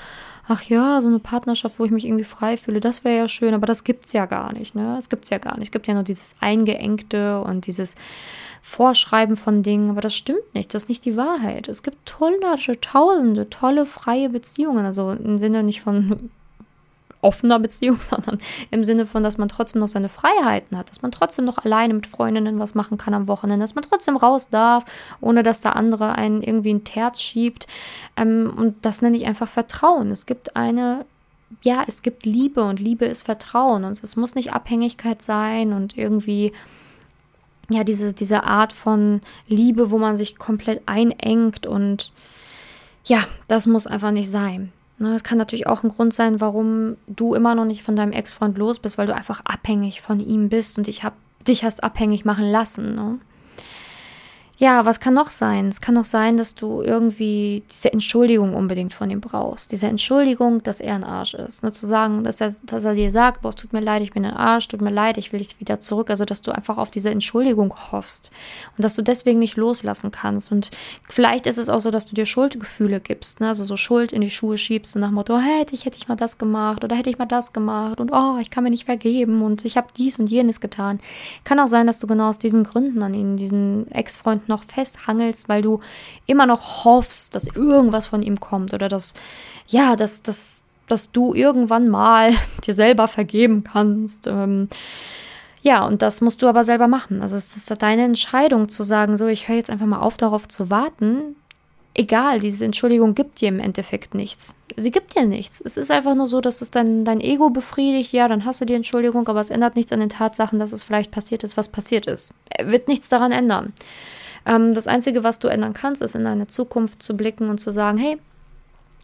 ach 0.47 0.61
ja, 0.63 1.01
so 1.01 1.07
eine 1.07 1.19
Partnerschaft, 1.19 1.79
wo 1.79 1.85
ich 1.85 1.91
mich 1.91 2.05
irgendwie 2.05 2.23
frei 2.23 2.57
fühle, 2.57 2.79
das 2.79 3.03
wäre 3.03 3.17
ja 3.17 3.27
schön, 3.27 3.53
aber 3.53 3.65
das 3.65 3.83
gibt's 3.83 4.13
ja 4.13 4.27
gar 4.27 4.53
nicht, 4.53 4.75
ne? 4.75 4.99
Gibt's 5.09 5.29
ja 5.29 5.39
gar 5.39 5.57
nicht. 5.57 5.69
Es 5.69 5.71
gibt 5.71 5.87
ja 5.87 5.95
nur 5.95 6.03
dieses 6.03 6.35
Eingeengte 6.39 7.41
und 7.41 7.65
dieses 7.65 7.95
Vorschreiben 8.61 9.35
von 9.35 9.63
Dingen, 9.63 9.89
aber 9.89 10.01
das 10.01 10.15
stimmt 10.15 10.53
nicht, 10.53 10.73
das 10.73 10.83
ist 10.83 10.89
nicht 10.89 11.05
die 11.05 11.17
Wahrheit. 11.17 11.67
Es 11.67 11.83
gibt 11.83 12.19
hunderte, 12.19 12.79
tausende 12.79 13.49
tolle 13.49 13.85
freie 13.85 14.29
Beziehungen, 14.29 14.85
also 14.85 15.11
im 15.11 15.37
Sinne 15.37 15.63
nicht 15.63 15.81
von 15.81 16.29
offener 17.25 17.59
Beziehung, 17.59 17.99
sondern 18.09 18.39
im 18.71 18.83
Sinne 18.83 19.05
von, 19.05 19.23
dass 19.23 19.37
man 19.37 19.49
trotzdem 19.49 19.81
noch 19.81 19.87
seine 19.87 20.09
Freiheiten 20.09 20.77
hat, 20.77 20.89
dass 20.89 21.01
man 21.01 21.11
trotzdem 21.11 21.45
noch 21.45 21.57
alleine 21.57 21.93
mit 21.93 22.07
Freundinnen 22.07 22.59
was 22.59 22.75
machen 22.75 22.97
kann 22.97 23.13
am 23.13 23.27
Wochenende, 23.27 23.63
dass 23.63 23.75
man 23.75 23.83
trotzdem 23.83 24.15
raus 24.15 24.49
darf, 24.49 24.85
ohne 25.19 25.43
dass 25.43 25.61
der 25.61 25.75
andere 25.75 26.13
einen 26.13 26.41
irgendwie 26.41 26.73
ein 26.73 26.83
Terz 26.83 27.21
schiebt. 27.21 27.67
Ähm, 28.15 28.53
und 28.55 28.85
das 28.85 29.01
nenne 29.01 29.17
ich 29.17 29.25
einfach 29.25 29.49
Vertrauen. 29.49 30.11
Es 30.11 30.25
gibt 30.25 30.55
eine 30.55 31.05
ja, 31.61 31.83
es 31.87 32.01
gibt 32.01 32.25
Liebe 32.25 32.63
und 32.63 32.79
Liebe 32.79 33.05
ist 33.05 33.23
Vertrauen 33.23 33.83
und 33.83 34.01
es 34.03 34.15
muss 34.15 34.35
nicht 34.35 34.51
Abhängigkeit 34.51 35.21
sein 35.21 35.73
und 35.73 35.95
irgendwie 35.95 36.53
ja, 37.69 37.83
diese, 37.83 38.13
diese 38.13 38.43
Art 38.43 38.73
von 38.73 39.21
Liebe, 39.47 39.91
wo 39.91 39.97
man 39.97 40.15
sich 40.15 40.37
komplett 40.37 40.81
einengt 40.85 41.65
und 41.65 42.11
ja, 43.05 43.19
das 43.47 43.67
muss 43.67 43.87
einfach 43.87 44.11
nicht 44.11 44.29
sein. 44.29 44.71
Ne, 44.97 45.13
es 45.13 45.23
kann 45.23 45.37
natürlich 45.37 45.67
auch 45.67 45.83
ein 45.83 45.89
Grund 45.89 46.13
sein, 46.13 46.39
warum 46.39 46.95
du 47.07 47.33
immer 47.33 47.53
noch 47.53 47.65
nicht 47.65 47.83
von 47.83 47.95
deinem 47.95 48.13
Ex-Freund 48.13 48.57
los 48.57 48.79
bist, 48.79 48.97
weil 48.97 49.07
du 49.07 49.13
einfach 49.13 49.41
abhängig 49.43 50.01
von 50.01 50.19
ihm 50.21 50.47
bist 50.47 50.77
und 50.77 50.87
ich 50.87 51.03
hab, 51.03 51.13
dich 51.45 51.65
hast 51.65 51.83
abhängig 51.83 52.23
machen 52.23 52.45
lassen. 52.45 52.95
Ne? 52.95 53.19
Ja, 54.57 54.85
was 54.85 55.01
kann 55.01 55.13
noch 55.13 55.31
sein? 55.31 55.67
Es 55.67 55.81
kann 55.81 55.95
noch 55.95 56.05
sein, 56.05 56.37
dass 56.37 56.55
du 56.55 56.81
irgendwie 56.81 57.63
diese 57.69 57.91
Entschuldigung 57.91 58.55
unbedingt 58.55 58.93
von 58.93 59.09
ihm 59.09 59.19
brauchst. 59.19 59.73
Diese 59.73 59.87
Entschuldigung, 59.87 60.63
dass 60.63 60.79
er 60.79 60.95
ein 60.95 61.03
Arsch 61.03 61.33
ist. 61.33 61.61
Nur 61.61 61.73
zu 61.73 61.85
sagen, 61.85 62.23
dass 62.23 62.39
er, 62.39 62.53
dass 62.63 62.85
er 62.85 62.95
dir 62.95 63.11
sagt, 63.11 63.41
boah, 63.41 63.49
es 63.49 63.55
tut 63.55 63.73
mir 63.73 63.81
leid, 63.81 64.01
ich 64.01 64.13
bin 64.13 64.23
ein 64.23 64.33
Arsch, 64.33 64.69
tut 64.69 64.81
mir 64.81 64.91
leid, 64.91 65.17
ich 65.17 65.33
will 65.33 65.39
dich 65.39 65.59
wieder 65.59 65.81
zurück. 65.81 66.09
Also, 66.09 66.23
dass 66.23 66.41
du 66.41 66.51
einfach 66.51 66.77
auf 66.77 66.89
diese 66.89 67.09
Entschuldigung 67.09 67.73
hoffst 67.91 68.31
und 68.77 68.85
dass 68.85 68.95
du 68.95 69.01
deswegen 69.01 69.39
nicht 69.39 69.57
loslassen 69.57 70.11
kannst. 70.11 70.53
Und 70.53 70.71
vielleicht 71.09 71.47
ist 71.47 71.57
es 71.57 71.67
auch 71.67 71.81
so, 71.81 71.91
dass 71.91 72.05
du 72.05 72.15
dir 72.15 72.25
Schuldgefühle 72.25 73.01
gibst, 73.01 73.41
ne? 73.41 73.49
also 73.49 73.65
so 73.65 73.75
Schuld 73.75 74.13
in 74.13 74.21
die 74.21 74.29
Schuhe 74.29 74.57
schiebst 74.57 74.95
und 74.95 75.01
nach 75.01 75.09
dem 75.09 75.15
Motto, 75.15 75.35
oh, 75.35 75.39
hätte 75.39 75.75
ich, 75.75 75.83
hätte 75.83 75.97
ich 75.97 76.07
mal 76.07 76.15
das 76.15 76.37
gemacht 76.37 76.85
oder 76.85 76.95
hätte 76.95 77.09
ich 77.09 77.17
mal 77.17 77.25
das 77.25 77.51
gemacht 77.51 77.99
und 77.99 78.11
oh, 78.13 78.37
ich 78.39 78.51
kann 78.51 78.63
mir 78.63 78.69
nicht 78.69 78.85
vergeben 78.85 79.41
und 79.41 79.65
ich 79.65 79.75
habe 79.75 79.87
dies 79.97 80.17
und 80.17 80.29
jenes 80.29 80.61
getan. 80.61 80.99
Kann 81.43 81.59
auch 81.59 81.67
sein, 81.67 81.87
dass 81.87 81.99
du 81.99 82.07
genau 82.07 82.29
aus 82.29 82.39
diesen 82.39 82.63
Gründen 82.63 83.03
an 83.03 83.13
ihn, 83.13 83.35
diesen 83.35 83.91
Noch 84.47 84.63
festhangelst, 84.63 85.49
weil 85.49 85.61
du 85.61 85.81
immer 86.25 86.45
noch 86.45 86.85
hoffst, 86.85 87.35
dass 87.35 87.47
irgendwas 87.47 88.07
von 88.07 88.21
ihm 88.21 88.39
kommt 88.39 88.73
oder 88.73 88.89
dass, 88.89 89.13
ja, 89.67 89.95
dass, 89.95 90.23
dass, 90.23 90.63
dass 90.87 91.11
du 91.11 91.33
irgendwann 91.33 91.89
mal 91.89 92.33
dir 92.65 92.73
selber 92.73 93.07
vergeben 93.07 93.63
kannst. 93.63 94.27
Ähm, 94.27 94.69
ja, 95.65 95.83
und 95.83 96.03
das 96.03 96.21
musst 96.21 96.43
du 96.43 96.47
aber 96.47 96.63
selber 96.63 96.87
machen. 96.87 97.21
Also 97.21 97.35
es 97.35 97.55
ist 97.55 97.81
deine 97.81 98.03
Entscheidung 98.03 98.69
zu 98.69 98.83
sagen, 98.83 99.17
so, 99.17 99.25
ich 99.25 99.47
höre 99.47 99.55
jetzt 99.55 99.71
einfach 99.71 99.87
mal 99.87 99.99
auf, 99.99 100.15
darauf 100.15 100.47
zu 100.47 100.69
warten. 100.69 101.35
Egal, 101.97 102.39
diese 102.41 102.65
Entschuldigung 102.65 103.15
gibt 103.15 103.41
dir 103.41 103.47
im 103.47 103.59
Endeffekt 103.59 104.13
nichts. 104.13 104.55
Sie 104.75 104.91
gibt 104.91 105.15
dir 105.15 105.25
nichts. 105.25 105.61
Es 105.61 105.77
ist 105.77 105.89
einfach 105.89 106.13
nur 106.13 106.27
so, 106.27 106.41
dass 106.41 106.61
es 106.61 106.69
dein, 106.69 107.05
dein 107.05 107.21
Ego 107.21 107.49
befriedigt. 107.49 108.11
Ja, 108.11 108.27
dann 108.27 108.45
hast 108.45 108.61
du 108.61 108.65
die 108.65 108.73
Entschuldigung, 108.73 109.27
aber 109.27 109.39
es 109.39 109.49
ändert 109.49 109.75
nichts 109.75 109.91
an 109.91 110.01
den 110.01 110.09
Tatsachen, 110.09 110.59
dass 110.59 110.71
es 110.71 110.83
vielleicht 110.83 111.09
passiert 111.09 111.43
ist, 111.43 111.57
was 111.57 111.69
passiert 111.69 112.05
ist. 112.05 112.31
Er 112.49 112.71
wird 112.71 112.87
nichts 112.87 113.09
daran 113.09 113.31
ändern. 113.31 113.73
Ähm, 114.45 114.73
das 114.73 114.87
Einzige, 114.87 115.23
was 115.23 115.39
du 115.39 115.47
ändern 115.47 115.73
kannst, 115.73 116.01
ist 116.01 116.15
in 116.15 116.23
deine 116.23 116.47
Zukunft 116.47 117.01
zu 117.01 117.15
blicken 117.15 117.49
und 117.49 117.59
zu 117.59 117.71
sagen, 117.71 117.97
hey, 117.97 118.17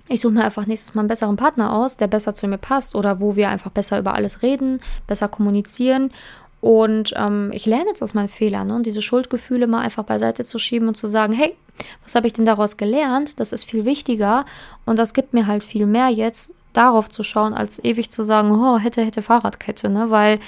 ich 0.08 0.22
suche 0.22 0.34
mir 0.34 0.44
einfach 0.44 0.66
nächstes 0.66 0.94
Mal 0.94 1.02
einen 1.02 1.08
besseren 1.08 1.38
Partner 1.38 1.74
aus, 1.74 1.98
der 1.98 2.08
besser 2.08 2.34
zu 2.34 2.48
mir 2.48 2.58
passt 2.58 2.96
oder 2.96 3.20
wo 3.20 3.36
wir 3.36 3.50
einfach 3.50 3.72
besser 3.72 4.00
über 4.00 4.14
alles 4.14 4.42
reden, 4.42 4.80
besser 5.08 5.30
kommunizieren. 5.30 6.12
Und 6.60 7.14
ähm, 7.16 7.50
ich 7.54 7.66
lerne 7.66 7.88
jetzt 7.88 8.04
aus 8.04 8.14
meinen 8.14 8.28
Fehlern 8.28 8.68
ne? 8.68 8.76
und 8.76 8.86
diese 8.86 9.02
Schuldgefühle 9.02 9.66
mal 9.68 9.80
einfach 9.80 10.04
beiseite 10.04 10.46
zu 10.46 10.60
schieben 10.60 10.88
und 10.88 10.96
zu 10.96 11.08
sagen, 11.08 11.34
hey, 11.34 11.56
was 12.04 12.14
habe 12.14 12.28
ich 12.28 12.34
denn 12.34 12.46
daraus 12.46 12.78
gelernt? 12.78 13.40
Das 13.40 13.52
ist 13.52 13.64
viel 13.64 13.86
wichtiger 13.86 14.46
und 14.86 15.00
das 15.00 15.14
gibt 15.14 15.34
mir 15.34 15.48
halt 15.48 15.64
viel 15.64 15.88
mehr 15.88 16.10
jetzt, 16.10 16.54
darauf 16.74 17.10
zu 17.10 17.24
schauen, 17.24 17.54
als 17.54 17.84
ewig 17.84 18.12
zu 18.12 18.24
sagen, 18.24 18.52
oh, 18.52 18.78
hätte, 18.78 19.02
hätte 19.02 19.22
Fahrradkette, 19.22 19.90
ne? 19.90 20.10
Weil 20.10 20.40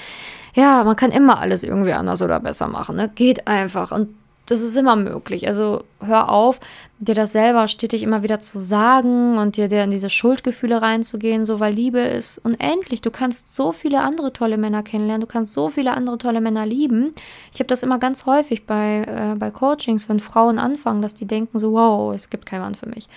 ja, 0.54 0.84
man 0.84 0.96
kann 0.96 1.10
immer 1.10 1.38
alles 1.38 1.62
irgendwie 1.62 1.92
anders 1.92 2.22
oder 2.22 2.40
besser 2.40 2.68
machen, 2.68 2.96
ne? 2.96 3.10
Geht 3.14 3.46
einfach. 3.46 3.92
Und 3.92 4.14
das 4.46 4.60
ist 4.60 4.76
immer 4.76 4.96
möglich. 4.96 5.46
Also 5.46 5.84
hör 6.00 6.28
auf, 6.28 6.60
dir 6.98 7.14
das 7.14 7.32
selber 7.32 7.66
stetig 7.68 8.02
immer 8.02 8.22
wieder 8.22 8.40
zu 8.40 8.58
sagen 8.58 9.38
und 9.38 9.56
dir, 9.56 9.68
dir 9.68 9.84
in 9.84 9.90
diese 9.90 10.10
Schuldgefühle 10.10 10.82
reinzugehen, 10.82 11.44
so 11.44 11.60
weil 11.60 11.72
Liebe 11.72 11.98
ist 11.98 12.38
unendlich. 12.38 13.00
Du 13.00 13.10
kannst 13.10 13.54
so 13.54 13.72
viele 13.72 14.02
andere 14.02 14.32
tolle 14.32 14.58
Männer 14.58 14.82
kennenlernen, 14.82 15.22
du 15.22 15.26
kannst 15.26 15.54
so 15.54 15.70
viele 15.70 15.94
andere 15.94 16.18
tolle 16.18 16.40
Männer 16.40 16.66
lieben. 16.66 17.14
Ich 17.52 17.60
habe 17.60 17.68
das 17.68 17.82
immer 17.82 17.98
ganz 17.98 18.26
häufig 18.26 18.66
bei, 18.66 19.04
äh, 19.06 19.34
bei 19.36 19.50
Coachings, 19.50 20.08
wenn 20.08 20.20
Frauen 20.20 20.58
anfangen, 20.58 21.02
dass 21.02 21.14
die 21.14 21.26
denken 21.26 21.58
so, 21.58 21.72
wow, 21.72 22.14
es 22.14 22.28
gibt 22.28 22.46
keinen 22.46 22.60
Mann 22.60 22.74
für 22.74 22.88
mich. 22.88 23.08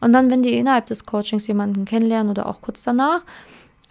Und 0.00 0.12
dann, 0.12 0.30
wenn 0.30 0.42
die 0.42 0.58
innerhalb 0.58 0.86
des 0.86 1.06
Coachings 1.06 1.46
jemanden 1.46 1.84
kennenlernen 1.84 2.30
oder 2.30 2.46
auch 2.46 2.60
kurz 2.60 2.82
danach, 2.82 3.22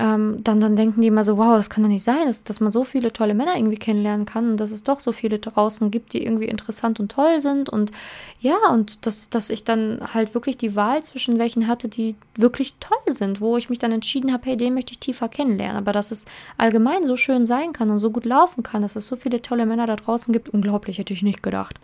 ähm, 0.02 0.44
dann, 0.44 0.60
dann 0.60 0.76
denken 0.76 1.00
die 1.02 1.08
immer 1.08 1.24
so, 1.24 1.38
wow, 1.38 1.56
das 1.56 1.70
kann 1.70 1.84
doch 1.84 1.90
nicht 1.90 2.02
sein, 2.02 2.26
dass, 2.26 2.44
dass 2.44 2.60
man 2.60 2.72
so 2.72 2.84
viele 2.84 3.14
tolle 3.14 3.36
Männer 3.36 3.56
irgendwie 3.56 3.78
kennenlernen 3.78 4.26
kann 4.26 4.50
und 4.50 4.58
dass 4.58 4.72
es 4.72 4.84
doch 4.84 5.00
so 5.00 5.12
viele 5.12 5.38
draußen 5.38 5.92
gibt, 5.92 6.14
die 6.14 6.26
irgendwie 6.26 6.48
interessant 6.48 7.00
und 7.00 7.12
toll 7.12 7.40
sind. 7.40 7.70
Und 7.70 7.92
ja, 8.40 8.58
und 8.72 9.06
dass, 9.06 9.30
dass 9.30 9.52
ich 9.52 9.64
dann 9.64 10.02
halt 10.12 10.34
wirklich 10.34 10.58
die 10.58 10.76
Wahl 10.76 11.04
zwischen 11.04 11.38
welchen 11.38 11.68
hatte, 11.68 11.88
die 11.88 12.16
wirklich 12.36 12.74
toll 12.80 13.14
sind, 13.14 13.42
wo 13.42 13.58
ich 13.58 13.70
mich 13.70 13.78
dann 13.78 13.92
entschieden 13.92 14.34
habe, 14.34 14.48
hey, 14.48 14.58
den 14.58 14.74
möchte 14.74 14.94
ich 14.94 15.00
tiefer 15.00 15.30
kennenlernen. 15.30 15.78
Aber 15.78 15.92
dass 15.92 16.10
es 16.10 16.26
allgemein 16.58 17.04
so 17.04 17.16
schön 17.16 17.46
sein 17.46 17.72
kann 17.72 17.92
und 17.92 18.00
so 18.00 18.10
gut 18.10 18.26
laufen 18.26 18.64
kann, 18.64 18.82
dass 18.82 18.96
es 18.96 19.06
so 19.06 19.16
viele 19.16 19.44
tolle 19.44 19.68
Männer 19.68 19.86
da 19.86 19.98
draußen 19.98 20.34
gibt, 20.34 20.50
unglaublich, 20.50 20.98
hätte 20.98 21.14
ich 21.14 21.22
nicht 21.22 21.44
gedacht. 21.44 21.80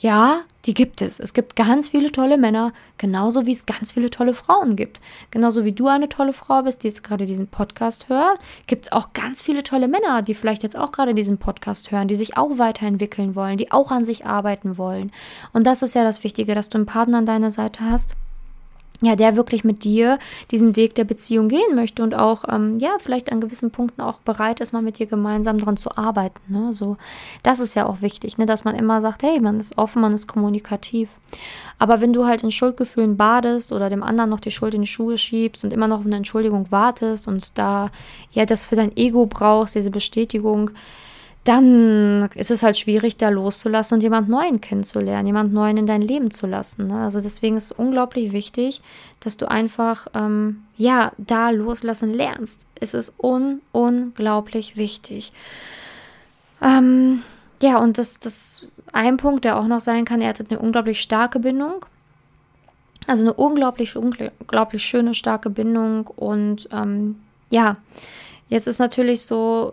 Ja, 0.00 0.42
die 0.64 0.74
gibt 0.74 1.02
es. 1.02 1.18
Es 1.18 1.34
gibt 1.34 1.56
ganz 1.56 1.88
viele 1.88 2.12
tolle 2.12 2.38
Männer, 2.38 2.72
genauso 2.98 3.46
wie 3.46 3.52
es 3.52 3.66
ganz 3.66 3.90
viele 3.90 4.10
tolle 4.10 4.32
Frauen 4.32 4.76
gibt. 4.76 5.00
Genauso 5.32 5.64
wie 5.64 5.72
du 5.72 5.88
eine 5.88 6.08
tolle 6.08 6.32
Frau 6.32 6.62
bist, 6.62 6.84
die 6.84 6.86
jetzt 6.86 7.02
gerade 7.02 7.26
diesen 7.26 7.48
Podcast 7.48 8.08
hört, 8.08 8.38
gibt 8.68 8.86
es 8.86 8.92
auch 8.92 9.12
ganz 9.12 9.42
viele 9.42 9.64
tolle 9.64 9.88
Männer, 9.88 10.22
die 10.22 10.34
vielleicht 10.34 10.62
jetzt 10.62 10.78
auch 10.78 10.92
gerade 10.92 11.14
diesen 11.14 11.38
Podcast 11.38 11.90
hören, 11.90 12.06
die 12.06 12.14
sich 12.14 12.36
auch 12.36 12.58
weiterentwickeln 12.58 13.34
wollen, 13.34 13.56
die 13.56 13.72
auch 13.72 13.90
an 13.90 14.04
sich 14.04 14.24
arbeiten 14.24 14.78
wollen. 14.78 15.10
Und 15.52 15.66
das 15.66 15.82
ist 15.82 15.96
ja 15.96 16.04
das 16.04 16.22
Wichtige, 16.22 16.54
dass 16.54 16.68
du 16.68 16.78
einen 16.78 16.86
Partner 16.86 17.18
an 17.18 17.26
deiner 17.26 17.50
Seite 17.50 17.80
hast, 17.84 18.14
ja, 19.00 19.14
der 19.14 19.36
wirklich 19.36 19.62
mit 19.62 19.84
dir 19.84 20.18
diesen 20.50 20.74
Weg 20.74 20.96
der 20.96 21.04
Beziehung 21.04 21.48
gehen 21.48 21.74
möchte 21.74 22.02
und 22.02 22.14
auch, 22.16 22.44
ähm, 22.48 22.78
ja, 22.78 22.96
vielleicht 22.98 23.30
an 23.30 23.40
gewissen 23.40 23.70
Punkten 23.70 24.00
auch 24.00 24.18
bereit 24.20 24.60
ist, 24.60 24.72
mal 24.72 24.82
mit 24.82 24.98
dir 24.98 25.06
gemeinsam 25.06 25.58
daran 25.58 25.76
zu 25.76 25.96
arbeiten. 25.96 26.40
Ne? 26.48 26.72
So, 26.72 26.96
das 27.44 27.60
ist 27.60 27.76
ja 27.76 27.86
auch 27.86 28.02
wichtig, 28.02 28.38
ne? 28.38 28.46
dass 28.46 28.64
man 28.64 28.74
immer 28.74 29.00
sagt, 29.00 29.22
hey, 29.22 29.38
man 29.40 29.60
ist 29.60 29.78
offen, 29.78 30.02
man 30.02 30.14
ist 30.14 30.26
kommunikativ. 30.26 31.10
Aber 31.78 32.00
wenn 32.00 32.12
du 32.12 32.26
halt 32.26 32.42
in 32.42 32.50
Schuldgefühlen 32.50 33.16
badest 33.16 33.72
oder 33.72 33.88
dem 33.88 34.02
anderen 34.02 34.30
noch 34.30 34.40
die 34.40 34.50
Schuld 34.50 34.74
in 34.74 34.82
die 34.82 34.88
Schuhe 34.88 35.16
schiebst 35.16 35.62
und 35.62 35.72
immer 35.72 35.86
noch 35.86 36.00
auf 36.00 36.06
eine 36.06 36.16
Entschuldigung 36.16 36.66
wartest 36.70 37.28
und 37.28 37.56
da 37.56 37.90
ja 38.32 38.46
das 38.46 38.64
für 38.64 38.74
dein 38.74 38.96
Ego 38.96 39.26
brauchst, 39.26 39.76
diese 39.76 39.90
Bestätigung, 39.90 40.72
dann 41.48 42.28
ist 42.34 42.50
es 42.50 42.62
halt 42.62 42.76
schwierig, 42.76 43.16
da 43.16 43.30
loszulassen 43.30 43.94
und 43.94 44.02
jemand 44.02 44.28
Neuen 44.28 44.60
kennenzulernen, 44.60 45.26
jemand 45.26 45.54
Neuen 45.54 45.78
in 45.78 45.86
dein 45.86 46.02
Leben 46.02 46.30
zu 46.30 46.46
lassen. 46.46 46.88
Ne? 46.88 47.00
Also 47.00 47.22
deswegen 47.22 47.56
ist 47.56 47.64
es 47.64 47.72
unglaublich 47.72 48.32
wichtig, 48.32 48.82
dass 49.20 49.38
du 49.38 49.50
einfach, 49.50 50.08
ähm, 50.12 50.64
ja, 50.76 51.12
da 51.16 51.48
loslassen 51.48 52.12
lernst. 52.12 52.66
Es 52.78 52.92
ist 52.92 53.14
un 53.16 53.62
unglaublich 53.72 54.76
wichtig. 54.76 55.32
Ähm, 56.60 57.22
ja, 57.62 57.78
und 57.78 57.96
das, 57.96 58.20
das 58.20 58.68
ein 58.92 59.16
Punkt, 59.16 59.46
der 59.46 59.58
auch 59.58 59.66
noch 59.66 59.80
sein 59.80 60.04
kann, 60.04 60.20
er 60.20 60.28
hat 60.28 60.44
eine 60.50 60.58
unglaublich 60.58 61.00
starke 61.00 61.40
Bindung. 61.40 61.86
Also 63.06 63.22
eine 63.22 63.32
unglaublich, 63.32 63.96
unglaublich 63.96 64.84
schöne, 64.84 65.14
starke 65.14 65.48
Bindung. 65.48 66.08
Und 66.08 66.68
ähm, 66.72 67.16
ja, 67.48 67.78
jetzt 68.50 68.66
ist 68.66 68.80
natürlich 68.80 69.22
so, 69.22 69.72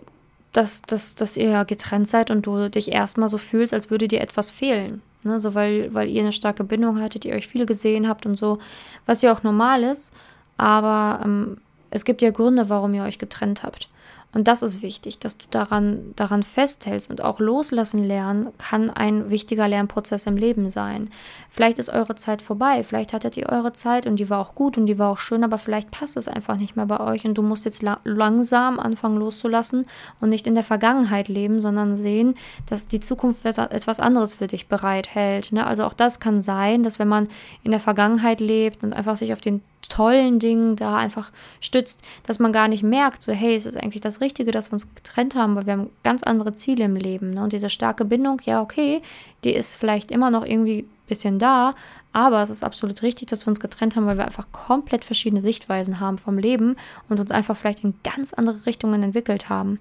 dass, 0.56 0.82
dass, 0.84 1.16
dass 1.16 1.36
ihr 1.36 1.66
getrennt 1.66 2.08
seid 2.08 2.32
und 2.32 2.46
du 2.46 2.70
dich 2.70 2.92
erstmal 2.92 3.28
so 3.28 3.38
fühlst, 3.38 3.74
als 3.74 3.90
würde 3.90 4.08
dir 4.08 4.22
etwas 4.22 4.52
fehlen. 4.52 5.02
Ne? 5.24 5.40
So, 5.42 5.54
weil, 5.54 5.94
weil 5.94 6.08
ihr 6.10 6.22
eine 6.22 6.32
starke 6.32 6.64
Bindung 6.64 7.02
hattet, 7.02 7.26
ihr 7.26 7.36
euch 7.36 7.48
viel 7.48 7.66
gesehen 7.66 8.08
habt 8.08 8.26
und 8.26 8.36
so, 8.36 8.60
was 9.06 9.22
ja 9.22 9.34
auch 9.34 9.44
normal 9.44 9.84
ist. 9.84 10.14
Aber 10.56 11.20
ähm, 11.26 11.58
es 11.90 12.06
gibt 12.06 12.22
ja 12.22 12.32
Gründe, 12.32 12.70
warum 12.70 12.94
ihr 12.94 13.04
euch 13.04 13.20
getrennt 13.20 13.64
habt. 13.64 13.90
Und 14.36 14.50
das 14.50 14.62
ist 14.64 14.82
wichtig, 14.82 15.18
dass 15.20 15.38
du 15.38 15.46
daran, 15.50 16.12
daran 16.18 16.44
festhältst 16.44 17.10
und 17.10 17.22
auch 17.22 17.40
loslassen 17.40 18.04
lernen 18.04 18.50
kann 18.58 18.90
ein 18.90 19.30
wichtiger 19.30 19.66
Lernprozess 19.70 20.28
im 20.28 20.36
Leben 20.36 20.70
sein. 20.70 21.10
Vielleicht 21.50 21.80
ist 21.80 21.88
eure 21.88 22.16
Zeit 22.16 22.42
vorbei, 22.42 22.84
vielleicht 22.84 23.14
hattet 23.14 23.38
ihr 23.38 23.48
eure 23.48 23.72
Zeit 23.72 24.06
und 24.06 24.18
die 24.18 24.30
war 24.30 24.42
auch 24.42 24.54
gut 24.54 24.78
und 24.78 24.88
die 24.88 25.00
war 25.00 25.10
auch 25.10 25.20
schön, 25.20 25.46
aber 25.46 25.58
vielleicht 25.58 25.90
passt 25.90 26.18
es 26.18 26.28
einfach 26.28 26.58
nicht 26.58 26.76
mehr 26.76 26.86
bei 26.86 27.00
euch 27.00 27.24
und 27.24 27.36
du 27.36 27.44
musst 27.44 27.64
jetzt 27.64 27.82
la 27.82 28.02
langsam 28.04 28.78
anfangen 28.78 29.16
loszulassen 29.16 29.86
und 30.20 30.30
nicht 30.32 30.48
in 30.48 30.56
der 30.56 30.66
Vergangenheit 30.66 31.30
leben, 31.30 31.62
sondern 31.62 31.96
sehen, 31.96 32.34
dass 32.66 32.90
die 32.90 33.00
Zukunft 33.00 33.46
etwas 33.46 34.02
anderes 34.02 34.34
für 34.34 34.48
dich 34.48 34.68
bereithält. 34.68 35.54
Ne? 35.54 35.66
Also 35.66 35.86
auch 35.86 35.94
das 35.94 36.20
kann 36.20 36.42
sein, 36.42 36.84
dass 36.84 37.00
wenn 37.00 37.08
man 37.08 37.30
in 37.64 37.72
der 37.72 37.80
Vergangenheit 37.80 38.42
lebt 38.42 38.84
und 38.84 38.92
einfach 38.92 39.16
sich 39.16 39.32
auf 39.32 39.40
den 39.40 39.62
tollen 39.88 40.40
Dingen 40.40 40.76
da 40.76 40.98
einfach 40.98 41.32
stützt, 41.60 42.04
dass 42.24 42.40
man 42.40 42.52
gar 42.52 42.68
nicht 42.68 42.84
merkt, 42.84 43.22
so 43.22 43.32
hey, 43.32 43.56
es 43.56 43.66
ist 43.66 43.78
eigentlich 43.78 44.02
das 44.02 44.22
Richtige, 44.22 44.52
dass 44.52 44.70
wir 44.70 44.74
uns 44.74 44.94
getrennt 44.94 45.36
haben, 45.36 45.56
weil 45.56 45.66
wir 45.66 45.74
haben 45.74 45.90
ganz 46.04 46.24
andere 46.24 46.54
Ziele 46.54 46.86
im 46.86 46.96
Leben. 46.96 47.32
Ne? 47.32 47.44
Und 47.44 47.54
diese 47.54 47.70
starke 47.70 48.06
Bindung, 48.06 48.42
ja, 48.46 48.62
okay, 48.62 49.02
die 49.44 49.54
ist 49.54 49.76
vielleicht 49.76 50.12
immer 50.12 50.32
noch 50.32 50.46
irgendwie 50.46 50.80
ein 50.80 51.08
bisschen 51.08 51.40
da, 51.40 51.76
aber 52.16 52.42
es 52.42 52.50
ist 52.50 52.64
absolut 52.64 53.02
richtig, 53.02 53.28
dass 53.28 53.46
wir 53.46 53.50
uns 53.50 53.60
getrennt 53.60 53.98
haben, 53.98 54.06
weil 54.06 54.18
wir 54.18 54.24
einfach 54.24 54.48
komplett 54.54 55.04
verschiedene 55.04 55.42
Sichtweisen 55.42 56.00
haben 56.00 56.18
vom 56.18 56.38
Leben 56.38 56.78
und 57.10 57.20
uns 57.20 57.30
einfach 57.30 57.58
vielleicht 57.58 57.84
in 57.84 57.94
ganz 58.06 58.32
andere 58.32 58.66
Richtungen 58.66 59.04
entwickelt 59.04 59.50
haben. 59.50 59.80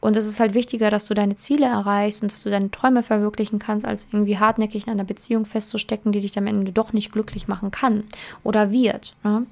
Und 0.00 0.16
es 0.16 0.26
ist 0.26 0.40
halt 0.40 0.54
wichtiger, 0.54 0.90
dass 0.90 1.04
du 1.04 1.14
deine 1.14 1.36
Ziele 1.36 1.66
erreichst 1.66 2.22
und 2.22 2.32
dass 2.32 2.42
du 2.42 2.50
deine 2.50 2.72
Träume 2.72 3.04
verwirklichen 3.04 3.60
kannst, 3.60 3.86
als 3.86 4.08
irgendwie 4.10 4.36
hartnäckig 4.36 4.88
in 4.88 4.94
einer 4.94 5.04
Beziehung 5.04 5.44
festzustecken, 5.44 6.10
die 6.10 6.18
dich 6.18 6.36
am 6.36 6.48
Ende 6.48 6.72
doch 6.72 6.92
nicht 6.92 7.12
glücklich 7.12 7.46
machen 7.46 7.70
kann 7.70 8.02
oder 8.42 8.72
wird. 8.72 9.14
Ne? 9.22 9.46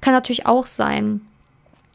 Kann 0.00 0.14
natürlich 0.14 0.46
auch 0.46 0.64
sein, 0.64 1.20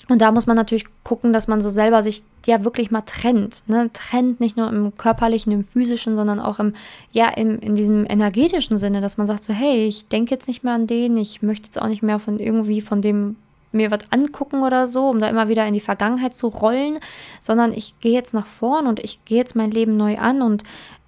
Und 0.08 0.22
da 0.22 0.32
muss 0.32 0.46
man 0.46 0.56
natürlich 0.56 0.86
gucken, 1.04 1.34
dass 1.34 1.48
man 1.48 1.62
so 1.62 1.70
selber 1.70 2.04
sich 2.04 2.24
ja 2.46 2.64
wirklich 2.64 2.92
mal 2.92 3.02
trennt. 3.02 3.68
Ne? 3.68 3.90
Trennt 3.92 4.40
nicht 4.40 4.56
nur 4.56 4.70
im 4.70 4.96
körperlichen, 4.96 5.52
im 5.52 5.64
physischen, 5.64 6.16
sondern 6.16 6.40
auch 6.40 6.60
im, 6.60 6.74
ja, 7.12 7.30
im, 7.30 7.60
in 7.60 7.74
diesem 7.74 8.06
energetischen 8.08 8.78
Sinne, 8.78 9.02
dass 9.02 9.18
man 9.18 9.26
sagt 9.26 9.44
so, 9.44 9.54
hey, 9.54 9.86
ich 9.86 10.08
denke 10.08 10.32
jetzt 10.32 10.48
nicht 10.48 10.64
mehr 10.64 10.74
an 10.74 10.86
den, 10.86 11.18
ich 11.18 11.42
möchte 11.42 11.66
jetzt 11.66 11.82
auch 11.82 11.88
nicht 11.88 12.04
mehr 12.04 12.20
von 12.20 12.40
irgendwie 12.40 12.82
von 12.82 13.02
dem 13.02 13.38
mir 13.72 13.92
was 13.92 14.12
angucken 14.12 14.64
oder 14.64 14.88
so, 14.88 15.10
um 15.10 15.20
da 15.20 15.28
immer 15.28 15.50
wieder 15.50 15.68
in 15.68 15.74
die 15.74 15.82
Vergangenheit 15.82 16.34
zu 16.34 16.48
rollen, 16.48 17.00
sondern 17.42 17.74
ich 17.74 18.00
gehe 18.00 18.14
jetzt 18.14 18.34
nach 18.34 18.48
vorn 18.48 18.88
und 18.88 19.00
ich 19.02 19.24
gehe 19.26 19.38
jetzt 19.38 19.56
mein 19.56 19.70
Leben 19.70 19.98
neu 19.98 20.18
an 20.18 20.42
und 20.42 20.64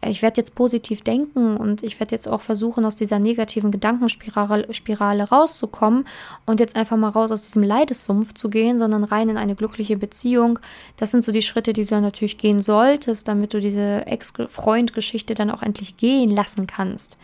ich 0.10 0.22
werde 0.22 0.42
jetzt 0.42 0.56
positiv 0.56 1.02
denken 1.02 1.58
und 1.58 1.84
ich 1.84 2.00
werde 2.00 2.14
jetzt 2.14 2.28
auch 2.28 2.42
versuchen, 2.42 2.86
aus 2.86 2.96
dieser 2.96 3.20
negativen 3.20 3.72
Gedankenspirale 3.72 4.74
Spirale 4.74 5.24
rauszukommen 5.24 6.06
und 6.46 6.60
jetzt 6.60 6.76
einfach 6.76 6.98
mal 6.98 7.10
raus 7.10 7.32
aus 7.32 7.44
diesem 7.44 7.64
Leidessumpf 7.64 8.34
zu 8.34 8.50
gehen, 8.50 8.80
sondern 8.80 9.04
rein 9.04 9.30
in 9.30 9.38
eine 9.38 9.56
glückliche 9.56 9.98
Beziehung. 9.98 10.60
Das 10.98 11.12
sind 11.12 11.24
so 11.24 11.32
die 11.32 11.42
Schritte, 11.42 11.74
die 11.74 11.84
du 11.84 11.90
dann 11.90 12.04
natürlich 12.04 12.38
gehen 12.38 12.62
solltest, 12.62 13.28
damit 13.28 13.54
du 13.54 13.60
diese 13.60 14.06
Ex-Freund-Geschichte 14.06 15.34
dann 15.34 15.52
auch 15.52 15.62
endlich 15.62 15.98
gehen 15.98 16.30
lassen 16.30 16.68
kannst. 16.68 17.18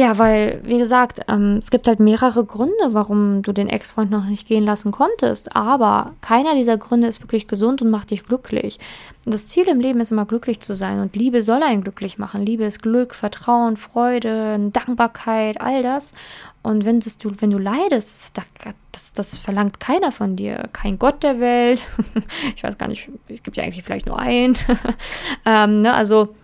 Ja, 0.00 0.16
weil, 0.16 0.62
wie 0.64 0.78
gesagt, 0.78 1.20
ähm, 1.28 1.58
es 1.58 1.70
gibt 1.70 1.86
halt 1.86 2.00
mehrere 2.00 2.42
Gründe, 2.42 2.72
warum 2.94 3.42
du 3.42 3.52
den 3.52 3.68
Ex-Freund 3.68 4.10
noch 4.10 4.24
nicht 4.24 4.48
gehen 4.48 4.64
lassen 4.64 4.92
konntest. 4.92 5.54
Aber 5.54 6.14
keiner 6.22 6.54
dieser 6.54 6.78
Gründe 6.78 7.06
ist 7.06 7.20
wirklich 7.20 7.46
gesund 7.46 7.82
und 7.82 7.90
macht 7.90 8.10
dich 8.10 8.24
glücklich. 8.24 8.78
Das 9.26 9.46
Ziel 9.46 9.68
im 9.68 9.78
Leben 9.78 10.00
ist 10.00 10.10
immer 10.10 10.24
glücklich 10.24 10.60
zu 10.60 10.72
sein 10.72 11.00
und 11.00 11.16
Liebe 11.16 11.42
soll 11.42 11.62
einen 11.62 11.82
glücklich 11.82 12.16
machen. 12.16 12.46
Liebe 12.46 12.64
ist 12.64 12.80
Glück, 12.80 13.14
Vertrauen, 13.14 13.76
Freude, 13.76 14.70
Dankbarkeit, 14.72 15.60
all 15.60 15.82
das. 15.82 16.14
Und 16.62 16.86
wenn, 16.86 17.00
das, 17.00 17.18
du, 17.18 17.32
wenn 17.38 17.50
du 17.50 17.58
leidest, 17.58 18.38
das, 18.38 18.46
das, 18.92 19.12
das 19.12 19.36
verlangt 19.36 19.80
keiner 19.80 20.12
von 20.12 20.34
dir. 20.34 20.70
Kein 20.72 20.98
Gott 20.98 21.22
der 21.22 21.40
Welt. 21.40 21.84
ich 22.56 22.62
weiß 22.62 22.78
gar 22.78 22.88
nicht, 22.88 23.10
es 23.28 23.42
gibt 23.42 23.58
ja 23.58 23.64
eigentlich 23.64 23.84
vielleicht 23.84 24.06
nur 24.06 24.18
einen. 24.18 24.56
ähm, 25.44 25.82
ne, 25.82 25.92
also 25.92 26.34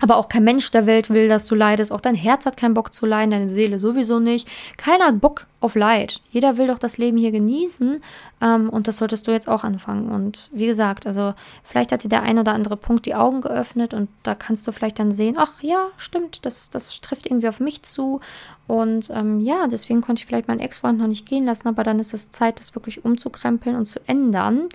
aber 0.00 0.16
auch 0.16 0.28
kein 0.28 0.44
Mensch 0.44 0.70
der 0.70 0.86
Welt 0.86 1.10
will, 1.10 1.28
dass 1.28 1.46
du 1.46 1.54
leidest. 1.54 1.92
Auch 1.92 2.00
dein 2.00 2.14
Herz 2.14 2.46
hat 2.46 2.56
keinen 2.56 2.74
Bock 2.74 2.94
zu 2.94 3.06
leiden, 3.06 3.30
deine 3.30 3.48
Seele 3.48 3.78
sowieso 3.78 4.18
nicht. 4.18 4.48
Keiner 4.76 5.06
hat 5.06 5.20
Bock 5.20 5.46
auf 5.60 5.74
Leid. 5.74 6.20
Jeder 6.30 6.56
will 6.56 6.68
doch 6.68 6.78
das 6.78 6.96
Leben 6.96 7.18
hier 7.18 7.32
genießen. 7.32 8.02
Ähm, 8.40 8.70
und 8.70 8.88
das 8.88 8.96
solltest 8.96 9.26
du 9.26 9.30
jetzt 9.30 9.48
auch 9.48 9.62
anfangen. 9.62 10.10
Und 10.10 10.48
wie 10.52 10.66
gesagt, 10.66 11.06
also 11.06 11.34
vielleicht 11.62 11.92
hat 11.92 12.02
dir 12.02 12.08
der 12.08 12.22
ein 12.22 12.38
oder 12.38 12.52
andere 12.52 12.76
Punkt 12.76 13.04
die 13.04 13.14
Augen 13.14 13.42
geöffnet 13.42 13.92
und 13.92 14.08
da 14.22 14.34
kannst 14.34 14.66
du 14.66 14.72
vielleicht 14.72 14.98
dann 14.98 15.12
sehen, 15.12 15.36
ach 15.38 15.62
ja, 15.62 15.88
stimmt, 15.98 16.46
das, 16.46 16.70
das 16.70 17.00
trifft 17.00 17.26
irgendwie 17.26 17.48
auf 17.48 17.60
mich 17.60 17.82
zu. 17.82 18.20
Und 18.66 19.10
ähm, 19.10 19.40
ja, 19.40 19.66
deswegen 19.66 20.00
konnte 20.00 20.20
ich 20.20 20.26
vielleicht 20.26 20.48
meinen 20.48 20.60
Ex-Freund 20.60 20.98
noch 20.98 21.08
nicht 21.08 21.26
gehen 21.26 21.44
lassen, 21.44 21.68
aber 21.68 21.82
dann 21.82 21.98
ist 21.98 22.14
es 22.14 22.30
Zeit, 22.30 22.60
das 22.60 22.74
wirklich 22.74 23.04
umzukrempeln 23.04 23.76
und 23.76 23.84
zu 23.84 24.00
ändern 24.06 24.68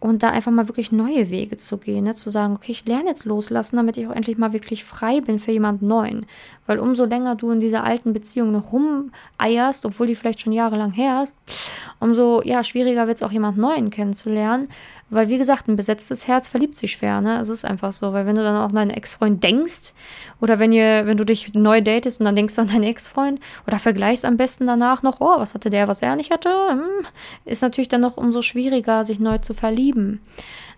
und 0.00 0.22
da 0.22 0.30
einfach 0.30 0.52
mal 0.52 0.68
wirklich 0.68 0.92
neue 0.92 1.28
Wege 1.30 1.56
zu 1.56 1.76
gehen, 1.76 2.04
ne? 2.04 2.14
zu 2.14 2.30
sagen, 2.30 2.54
okay, 2.54 2.72
ich 2.72 2.86
lerne 2.86 3.08
jetzt 3.08 3.24
loslassen, 3.24 3.76
damit 3.76 3.96
ich 3.96 4.06
auch 4.06 4.12
endlich 4.12 4.38
mal 4.38 4.52
wirklich 4.52 4.84
frei 4.84 5.20
bin 5.20 5.38
für 5.40 5.50
jemand 5.50 5.82
Neuen. 5.82 6.26
Weil 6.66 6.78
umso 6.78 7.04
länger 7.04 7.34
du 7.34 7.50
in 7.50 7.60
dieser 7.60 7.82
alten 7.82 8.12
Beziehung 8.12 8.52
noch 8.52 8.72
rumeierst, 8.72 9.84
obwohl 9.86 10.06
die 10.06 10.14
vielleicht 10.14 10.40
schon 10.40 10.52
jahrelang 10.52 10.92
her 10.92 11.24
ist, 11.24 11.34
umso 11.98 12.42
ja, 12.42 12.62
schwieriger 12.62 13.08
wird 13.08 13.16
es 13.16 13.22
auch 13.24 13.32
jemand 13.32 13.58
Neuen 13.58 13.90
kennenzulernen. 13.90 14.68
Weil, 15.10 15.28
wie 15.28 15.38
gesagt, 15.38 15.68
ein 15.68 15.76
besetztes 15.76 16.28
Herz 16.28 16.48
verliebt 16.48 16.76
sich 16.76 16.92
schwer, 16.92 17.20
ne? 17.20 17.40
Es 17.40 17.48
ist 17.48 17.64
einfach 17.64 17.92
so, 17.92 18.12
weil 18.12 18.26
wenn 18.26 18.36
du 18.36 18.42
dann 18.42 18.56
auch 18.56 18.68
an 18.68 18.74
deinen 18.74 18.90
Ex-Freund 18.90 19.42
denkst, 19.42 19.94
oder 20.40 20.58
wenn 20.58 20.70
ihr, 20.70 21.06
wenn 21.06 21.16
du 21.16 21.24
dich 21.24 21.54
neu 21.54 21.80
datest 21.80 22.20
und 22.20 22.26
dann 22.26 22.36
denkst 22.36 22.54
du 22.54 22.60
an 22.60 22.68
deinen 22.68 22.82
Ex-Freund, 22.82 23.40
oder 23.66 23.78
vergleichst 23.78 24.24
am 24.24 24.36
besten 24.36 24.66
danach 24.66 25.02
noch, 25.02 25.20
oh, 25.20 25.38
was 25.38 25.54
hatte 25.54 25.70
der, 25.70 25.88
was 25.88 26.02
er 26.02 26.16
nicht 26.16 26.30
hatte, 26.30 26.50
hm, 26.68 27.06
ist 27.46 27.62
natürlich 27.62 27.88
dann 27.88 28.02
noch 28.02 28.16
umso 28.18 28.42
schwieriger, 28.42 29.04
sich 29.04 29.18
neu 29.18 29.38
zu 29.38 29.54
verlieben. 29.54 30.20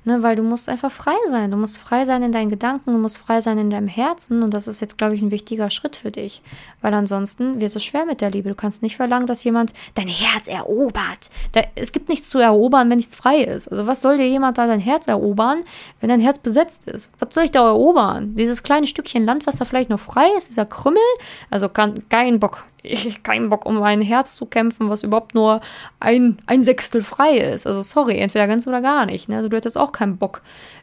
Ne, 0.04 0.22
weil 0.22 0.34
du 0.34 0.42
musst 0.42 0.70
einfach 0.70 0.90
frei 0.90 1.16
sein. 1.28 1.50
Du 1.50 1.58
musst 1.58 1.76
frei 1.76 2.06
sein 2.06 2.22
in 2.22 2.32
deinen 2.32 2.48
Gedanken, 2.48 2.92
du 2.92 2.98
musst 2.98 3.18
frei 3.18 3.42
sein 3.42 3.58
in 3.58 3.68
deinem 3.68 3.86
Herzen. 3.86 4.42
Und 4.42 4.54
das 4.54 4.66
ist 4.66 4.80
jetzt, 4.80 4.96
glaube 4.96 5.14
ich, 5.14 5.20
ein 5.20 5.30
wichtiger 5.30 5.68
Schritt 5.68 5.94
für 5.94 6.10
dich. 6.10 6.42
Weil 6.80 6.94
ansonsten 6.94 7.60
wird 7.60 7.76
es 7.76 7.84
schwer 7.84 8.06
mit 8.06 8.22
der 8.22 8.30
Liebe. 8.30 8.48
Du 8.48 8.54
kannst 8.54 8.80
nicht 8.82 8.96
verlangen, 8.96 9.26
dass 9.26 9.44
jemand 9.44 9.74
dein 9.94 10.08
Herz 10.08 10.48
erobert. 10.48 11.28
Da, 11.52 11.64
es 11.74 11.92
gibt 11.92 12.08
nichts 12.08 12.30
zu 12.30 12.38
erobern, 12.38 12.88
wenn 12.88 12.96
nichts 12.96 13.14
frei 13.14 13.42
ist. 13.42 13.68
Also 13.68 13.86
was 13.86 14.00
soll 14.00 14.16
dir 14.16 14.26
jemand 14.26 14.56
da 14.56 14.66
dein 14.66 14.80
Herz 14.80 15.06
erobern, 15.06 15.64
wenn 16.00 16.08
dein 16.08 16.20
Herz 16.20 16.38
besetzt 16.38 16.88
ist? 16.88 17.10
Was 17.18 17.34
soll 17.34 17.44
ich 17.44 17.50
da 17.50 17.66
erobern? 17.66 18.34
Dieses 18.36 18.62
kleine 18.62 18.86
Stückchen 18.86 19.26
Land, 19.26 19.46
was 19.46 19.56
da 19.56 19.66
vielleicht 19.66 19.90
noch 19.90 20.00
frei 20.00 20.28
ist, 20.38 20.48
dieser 20.48 20.64
Krümmel? 20.64 21.02
Also 21.50 21.68
kann, 21.68 22.08
kein 22.08 22.40
Bock 22.40 22.64
ich 22.82 23.22
keinen 23.22 23.50
Bock, 23.50 23.66
um 23.66 23.78
mein 23.78 24.00
Herz 24.00 24.34
zu 24.34 24.46
kämpfen, 24.46 24.88
was 24.88 25.02
überhaupt 25.02 25.34
nur 25.34 25.60
ein, 25.98 26.38
ein 26.46 26.62
Sechstel 26.62 27.02
frei 27.02 27.36
ist. 27.36 27.66
Also 27.66 27.82
sorry, 27.82 28.18
entweder 28.18 28.46
ganz 28.46 28.66
oder 28.66 28.80
gar 28.80 29.06
nicht. 29.06 29.28
Ne? 29.28 29.36
Also 29.36 29.48
du 29.48 29.56
hättest 29.56 29.78
auch 29.78 29.92
keinen 29.92 30.16
Bock, 30.16 30.42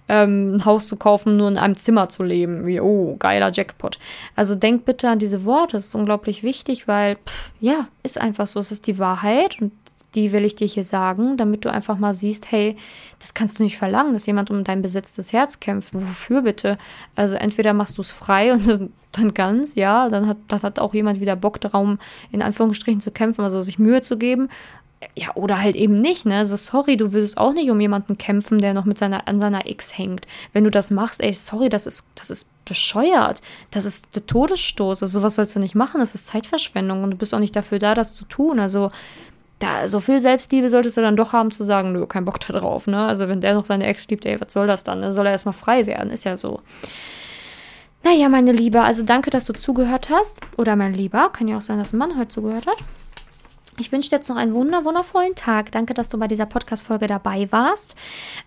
ähm, 0.10 0.56
ein 0.56 0.66
Haus 0.66 0.88
zu 0.88 0.96
kaufen, 0.96 1.38
nur 1.38 1.48
in 1.48 1.58
einem 1.58 1.76
Zimmer 1.76 2.10
zu 2.10 2.24
leben. 2.24 2.66
Wie, 2.66 2.80
oh, 2.80 3.16
geiler 3.18 3.52
Jackpot. 3.52 4.00
Also 4.36 4.56
denk 4.56 4.86
bitte 4.86 5.10
an 5.10 5.20
diese 5.20 5.46
Worte, 5.46 5.78
das 5.78 5.88
ist 5.88 5.96
unglaublich 5.96 6.44
wichtig, 6.44 6.88
weil, 6.88 7.16
pff, 7.16 7.54
ja, 7.60 7.88
ist 8.04 8.20
einfach 8.20 8.48
so, 8.48 8.60
es 8.60 8.72
ist 8.72 8.88
die 8.88 9.00
Wahrheit 9.00 9.62
und 9.62 9.72
die 10.18 10.32
will 10.32 10.44
ich 10.44 10.56
dir 10.56 10.68
hier 10.68 10.84
sagen, 10.84 11.38
damit 11.38 11.64
du 11.64 11.72
einfach 11.72 11.98
mal 12.00 12.14
siehst, 12.14 12.52
hey, 12.52 12.76
das 13.20 13.36
kannst 13.36 13.60
du 13.60 13.64
nicht 13.64 13.78
verlangen, 13.78 14.14
dass 14.14 14.26
jemand 14.26 14.50
um 14.50 14.64
dein 14.64 14.82
besetztes 14.82 15.32
Herz 15.32 15.60
kämpft. 15.60 15.94
Wofür 15.94 16.42
bitte? 16.42 16.80
Also 17.16 17.36
entweder 17.36 17.74
machst 17.74 18.00
du 18.00 18.02
es 18.02 18.12
frei 18.12 18.52
und 18.52 18.90
dann 19.12 19.34
ganz, 19.36 19.76
ja, 19.76 20.10
dann 20.10 20.28
hat, 20.28 20.38
dann 20.48 20.64
hat 20.64 20.80
auch 20.80 20.96
jemand 20.96 21.22
wieder 21.22 21.36
Bock 21.36 21.62
darum, 21.62 22.00
in 22.32 22.42
Anführungsstrichen 22.42 23.00
zu 23.00 23.12
kämpfen, 23.12 23.44
also 23.44 23.62
sich 23.62 23.78
Mühe 23.78 24.02
zu 24.02 24.18
geben. 24.18 24.50
Ja, 25.16 25.36
oder 25.36 25.62
halt 25.62 25.76
eben 25.76 26.02
nicht, 26.02 26.26
ne? 26.26 26.38
Also 26.38 26.56
sorry, 26.56 26.98
du 26.98 27.14
würdest 27.14 27.38
auch 27.38 27.54
nicht 27.54 27.70
um 27.70 27.80
jemanden 27.80 28.18
kämpfen, 28.18 28.58
der 28.58 28.74
noch 28.74 28.86
mit 28.86 28.98
seiner, 28.98 29.28
an 29.28 29.40
seiner 29.40 29.70
X 29.70 29.96
hängt. 29.96 30.26
Wenn 30.54 30.64
du 30.64 30.72
das 30.72 30.90
machst, 30.90 31.22
ey, 31.22 31.34
sorry, 31.34 31.70
das 31.70 31.86
ist, 31.86 32.04
das 32.16 32.32
ist 32.32 32.48
bescheuert. 32.66 33.44
Das 33.70 33.86
ist 33.86 34.16
der 34.16 34.26
Todesstoß. 34.26 35.04
Also 35.04 35.20
sowas 35.20 35.36
sollst 35.36 35.56
du 35.56 35.60
nicht 35.60 35.76
machen. 35.76 36.00
Das 36.00 36.16
ist 36.16 36.26
Zeitverschwendung 36.26 37.04
und 37.04 37.12
du 37.12 37.18
bist 37.18 37.36
auch 37.36 37.40
nicht 37.40 37.56
dafür 37.56 37.78
da, 37.78 37.94
das 37.94 38.16
zu 38.16 38.26
tun. 38.26 38.60
Also 38.60 38.92
da 39.60 39.88
so 39.88 40.00
viel 40.00 40.20
Selbstliebe 40.20 40.70
solltest 40.70 40.98
du 40.98 41.02
dann 41.02 41.16
doch 41.16 41.34
haben 41.34 41.52
zu 41.52 41.64
sagen, 41.64 41.92
nö, 41.92 42.06
kein 42.06 42.26
Bock 42.26 42.40
da 42.40 42.54
drauf, 42.54 42.88
ne? 42.88 43.08
Also 43.08 43.28
wenn 43.28 43.42
der 43.42 43.56
noch 43.56 43.66
seine 43.66 43.86
Ex 43.86 44.08
liebt, 44.08 44.26
ey, 44.26 44.40
was 44.40 44.54
soll 44.54 44.68
das 44.68 44.84
dann? 44.84 45.02
Dann 45.02 45.14
soll 45.14 45.26
er 45.26 45.32
erstmal 45.32 45.54
frei 45.54 45.86
werden, 45.86 46.12
ist 46.12 46.26
ja 46.26 46.38
so. 46.38 46.62
Naja, 48.04 48.30
meine 48.30 48.52
Liebe, 48.52 48.82
also 48.82 49.04
danke, 49.04 49.32
dass 49.32 49.46
du 49.46 49.54
zugehört 49.54 50.10
hast. 50.10 50.40
Oder 50.58 50.76
mein 50.76 50.94
Lieber, 50.94 51.30
kann 51.30 51.48
ja 51.48 51.58
auch 51.58 51.62
sein, 51.62 51.80
dass 51.80 51.94
ein 51.94 51.98
Mann 51.98 52.18
heute 52.18 52.30
zugehört 52.30 52.68
hat. 52.68 52.78
Ich 53.80 53.92
wünsche 53.92 54.10
dir 54.10 54.16
jetzt 54.16 54.28
noch 54.28 54.38
einen 54.38 54.56
wunder 54.56 54.86
wundervollen 54.86 55.36
Tag. 55.36 55.72
Danke, 55.72 55.94
dass 55.94 56.10
du 56.10 56.18
bei 56.18 56.28
dieser 56.28 56.48
Podcast-Folge 56.48 57.06
dabei 57.06 57.48
warst. 57.52 57.96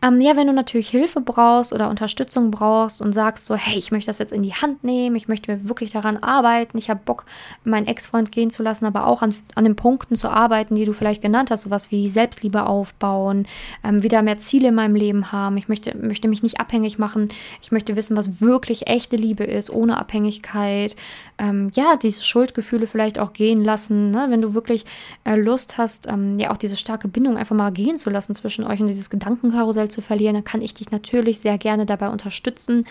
Ähm, 0.03 0.21
ja, 0.21 0.35
wenn 0.35 0.49
du 0.49 0.53
natürlich 0.53 0.89
Hilfe 0.89 1.21
brauchst 1.21 1.73
oder 1.73 1.89
Unterstützung 1.89 2.51
brauchst 2.51 3.01
und 3.01 3.13
sagst 3.13 3.45
so, 3.45 3.55
hey, 3.55 3.79
ich 3.79 3.93
möchte 3.93 4.09
das 4.09 4.19
jetzt 4.19 4.33
in 4.33 4.43
die 4.43 4.55
Hand 4.55 4.83
nehmen, 4.83 5.15
ich 5.15 5.29
möchte 5.29 5.53
mir 5.53 5.69
wirklich 5.69 5.93
daran 5.93 6.17
arbeiten, 6.17 6.77
ich 6.79 6.91
habe 6.91 6.99
Bock, 7.05 7.27
meinen 7.63 7.87
Ex-Freund 7.87 8.33
gehen 8.33 8.51
zu 8.51 8.65
lassen, 8.65 8.87
aber 8.87 9.07
auch 9.07 9.23
an, 9.23 9.33
an 9.55 9.63
den 9.63 9.77
Punkten 9.77 10.17
zu 10.17 10.29
arbeiten, 10.31 10.75
die 10.75 10.85
du 10.85 10.93
vielleicht 10.93 11.23
genannt 11.23 11.53
hast, 11.53 11.63
sowas 11.63 11.93
wie 11.93 12.09
Selbstliebe 12.09 12.67
aufbauen, 12.67 13.47
ähm, 13.85 14.03
wieder 14.03 14.23
mehr 14.23 14.39
Ziele 14.39 14.69
in 14.69 14.75
meinem 14.75 14.97
Leben 14.97 15.31
haben. 15.31 15.57
Ich 15.59 15.69
möchte, 15.69 15.97
möchte 15.97 16.27
mich 16.27 16.43
nicht 16.43 16.59
abhängig 16.59 16.99
machen. 16.99 17.29
Ich 17.63 17.71
möchte 17.71 17.95
wissen, 17.95 18.17
was 18.17 18.41
wirklich 18.41 18.89
echte 18.89 19.15
Liebe 19.15 19.45
ist, 19.45 19.71
ohne 19.71 19.97
Abhängigkeit. 19.97 20.97
Ähm, 21.39 21.71
ja, 21.75 21.97
diese 21.97 22.25
Schuldgefühle 22.25 22.89
vielleicht 22.89 23.21
auch 23.21 23.33
gehen 23.33 23.63
lassen, 23.63 24.11
ne? 24.11 24.27
wenn 24.29 24.41
du 24.41 24.55
wirklich 24.55 24.85
äh, 25.25 25.37
Lust 25.37 25.79
hast, 25.79 26.07
ähm, 26.07 26.39
ja 26.39 26.51
auch 26.51 26.57
diese 26.57 26.77
starke 26.77 27.09
Bindung 27.09 27.37
einfach 27.37 27.55
mal 27.55 27.71
gehen 27.71 27.97
zu 27.97 28.11
lassen 28.11 28.35
zwischen 28.35 28.65
euch 28.65 28.81
und 28.81 28.87
dieses 28.87 29.11
Gedankenkarussell 29.11 29.89
zu 29.89 30.01
verlieren, 30.01 30.35
dann 30.35 30.45
kann 30.45 30.63
ich 30.63 30.75
dich 30.75 30.91
natürlich 30.91 31.41
sehr 31.41 31.59
gerne 31.59 31.87
dabei 31.87 32.09
unterstützen. 32.09 32.87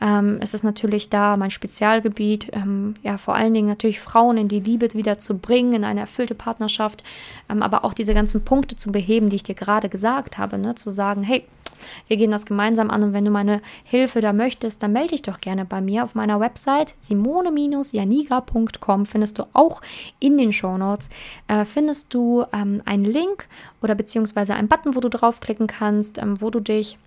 Ähm, 0.00 0.38
es 0.40 0.54
ist 0.54 0.62
natürlich 0.62 1.10
da 1.10 1.36
mein 1.36 1.50
Spezialgebiet, 1.50 2.48
ähm, 2.52 2.94
ja 3.02 3.18
vor 3.18 3.34
allen 3.34 3.54
Dingen 3.54 3.68
natürlich 3.68 4.00
Frauen 4.00 4.36
in 4.36 4.48
die 4.48 4.60
Liebe 4.60 4.92
wieder 4.92 5.18
zu 5.18 5.38
bringen, 5.38 5.72
in 5.72 5.84
eine 5.84 6.00
erfüllte 6.00 6.34
Partnerschaft, 6.34 7.02
ähm, 7.48 7.62
aber 7.62 7.84
auch 7.84 7.94
diese 7.94 8.14
ganzen 8.14 8.44
Punkte 8.44 8.76
zu 8.76 8.92
beheben, 8.92 9.28
die 9.28 9.36
ich 9.36 9.42
dir 9.42 9.54
gerade 9.54 9.88
gesagt 9.88 10.38
habe, 10.38 10.58
ne? 10.58 10.74
zu 10.74 10.90
sagen, 10.90 11.22
hey, 11.22 11.44
wir 12.08 12.16
gehen 12.16 12.30
das 12.30 12.46
gemeinsam 12.46 12.90
an 12.90 13.02
und 13.02 13.12
wenn 13.12 13.24
du 13.24 13.30
meine 13.30 13.60
Hilfe 13.84 14.20
da 14.20 14.32
möchtest, 14.32 14.82
dann 14.82 14.92
melde 14.92 15.10
dich 15.10 15.22
doch 15.22 15.40
gerne 15.40 15.64
bei 15.64 15.80
mir 15.80 16.04
auf 16.04 16.14
meiner 16.14 16.38
Website 16.40 16.94
simone-janiga.com 16.98 19.06
findest 19.06 19.38
du 19.38 19.44
auch 19.52 19.80
in 20.18 20.36
den 20.38 20.52
Shownotes 20.52 21.10
äh, 21.48 21.64
findest 21.70 22.12
du 22.12 22.44
ähm, 22.52 22.82
einen 22.84 23.04
Link 23.04 23.46
oder 23.80 23.94
beziehungsweise 23.94 24.54
einen 24.54 24.68
Button, 24.68 24.94
wo 24.94 25.00
du 25.00 25.08
draufklicken 25.08 25.66
kannst, 25.66 26.18
ähm, 26.18 26.40
wo 26.40 26.50
du 26.50 26.60
dich 26.60 26.98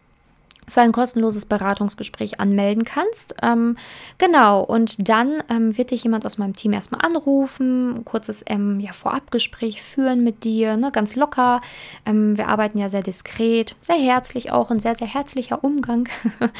für 0.67 0.81
ein 0.81 0.91
kostenloses 0.91 1.45
Beratungsgespräch 1.45 2.39
anmelden 2.39 2.83
kannst. 2.85 3.35
Ähm, 3.41 3.77
genau, 4.17 4.61
und 4.61 5.07
dann 5.09 5.43
ähm, 5.49 5.77
wird 5.77 5.91
dich 5.91 6.03
jemand 6.03 6.25
aus 6.25 6.37
meinem 6.37 6.55
Team 6.55 6.73
erstmal 6.73 7.01
anrufen, 7.01 7.97
ein 7.97 8.05
kurzes 8.05 8.43
ähm, 8.47 8.79
ja, 8.79 8.93
Vorabgespräch 8.93 9.81
führen 9.81 10.23
mit 10.23 10.43
dir, 10.43 10.77
ne, 10.77 10.91
ganz 10.91 11.15
locker. 11.15 11.61
Ähm, 12.05 12.37
wir 12.37 12.47
arbeiten 12.47 12.77
ja 12.77 12.89
sehr 12.89 13.03
diskret, 13.03 13.75
sehr 13.81 13.97
herzlich 13.97 14.51
auch, 14.51 14.71
ein 14.71 14.79
sehr, 14.79 14.95
sehr 14.95 15.07
herzlicher 15.07 15.63
Umgang. 15.63 16.07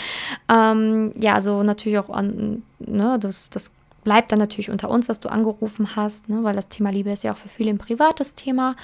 Ähm, 0.50 1.12
ja, 1.16 1.36
also 1.36 1.64
natürlich 1.64 1.98
auch 1.98 2.10
an, 2.10 2.64
ne, 2.80 3.18
das, 3.20 3.50
das 3.50 3.72
bleibt 4.04 4.32
dann 4.32 4.40
natürlich 4.40 4.70
unter 4.70 4.90
uns, 4.90 5.08
dass 5.08 5.20
du 5.20 5.30
angerufen 5.30 5.96
hast, 5.96 6.30
ne, 6.30 6.44
weil 6.44 6.56
das 6.56 6.70
Thema 6.70 6.92
Liebe 6.92 7.12
ist 7.12 7.24
ja 7.24 7.32
auch 7.32 7.38
für 7.38 7.50
viele 7.50 7.70
ein 7.70 7.78
privates 7.78 8.36
Thema. 8.36 8.76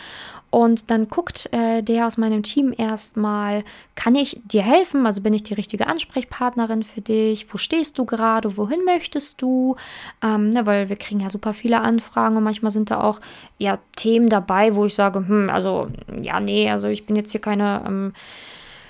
Und 0.51 0.89
dann 0.89 1.09
guckt 1.09 1.47
äh, 1.51 1.83
der 1.83 2.07
aus 2.07 2.17
meinem 2.17 2.41
Team 2.41 2.73
erstmal, 2.75 3.63
kann 3.95 4.15
ich 4.15 4.41
dir 4.45 4.63
helfen? 4.63 5.05
Also 5.05 5.21
bin 5.21 5.33
ich 5.33 5.43
die 5.43 5.53
richtige 5.53 5.87
Ansprechpartnerin 5.87 6.83
für 6.83 7.01
dich? 7.01 7.53
Wo 7.53 7.57
stehst 7.57 7.99
du 7.99 8.05
gerade? 8.05 8.57
Wohin 8.57 8.83
möchtest 8.83 9.41
du? 9.41 9.75
Ähm, 10.23 10.49
ne, 10.49 10.65
weil 10.65 10.89
wir 10.89 10.95
kriegen 10.95 11.19
ja 11.19 11.29
super 11.29 11.53
viele 11.53 11.81
Anfragen 11.81 12.37
und 12.37 12.43
manchmal 12.43 12.71
sind 12.71 12.89
da 12.89 13.01
auch 13.01 13.19
ja 13.57 13.77
Themen 13.95 14.29
dabei, 14.29 14.73
wo 14.73 14.85
ich 14.85 14.95
sage, 14.95 15.19
hm, 15.19 15.49
also 15.49 15.89
ja, 16.21 16.39
nee, 16.39 16.69
also 16.71 16.87
ich 16.87 17.05
bin 17.05 17.15
jetzt 17.15 17.31
hier 17.31 17.41
keine, 17.41 17.83
ähm, 17.85 18.13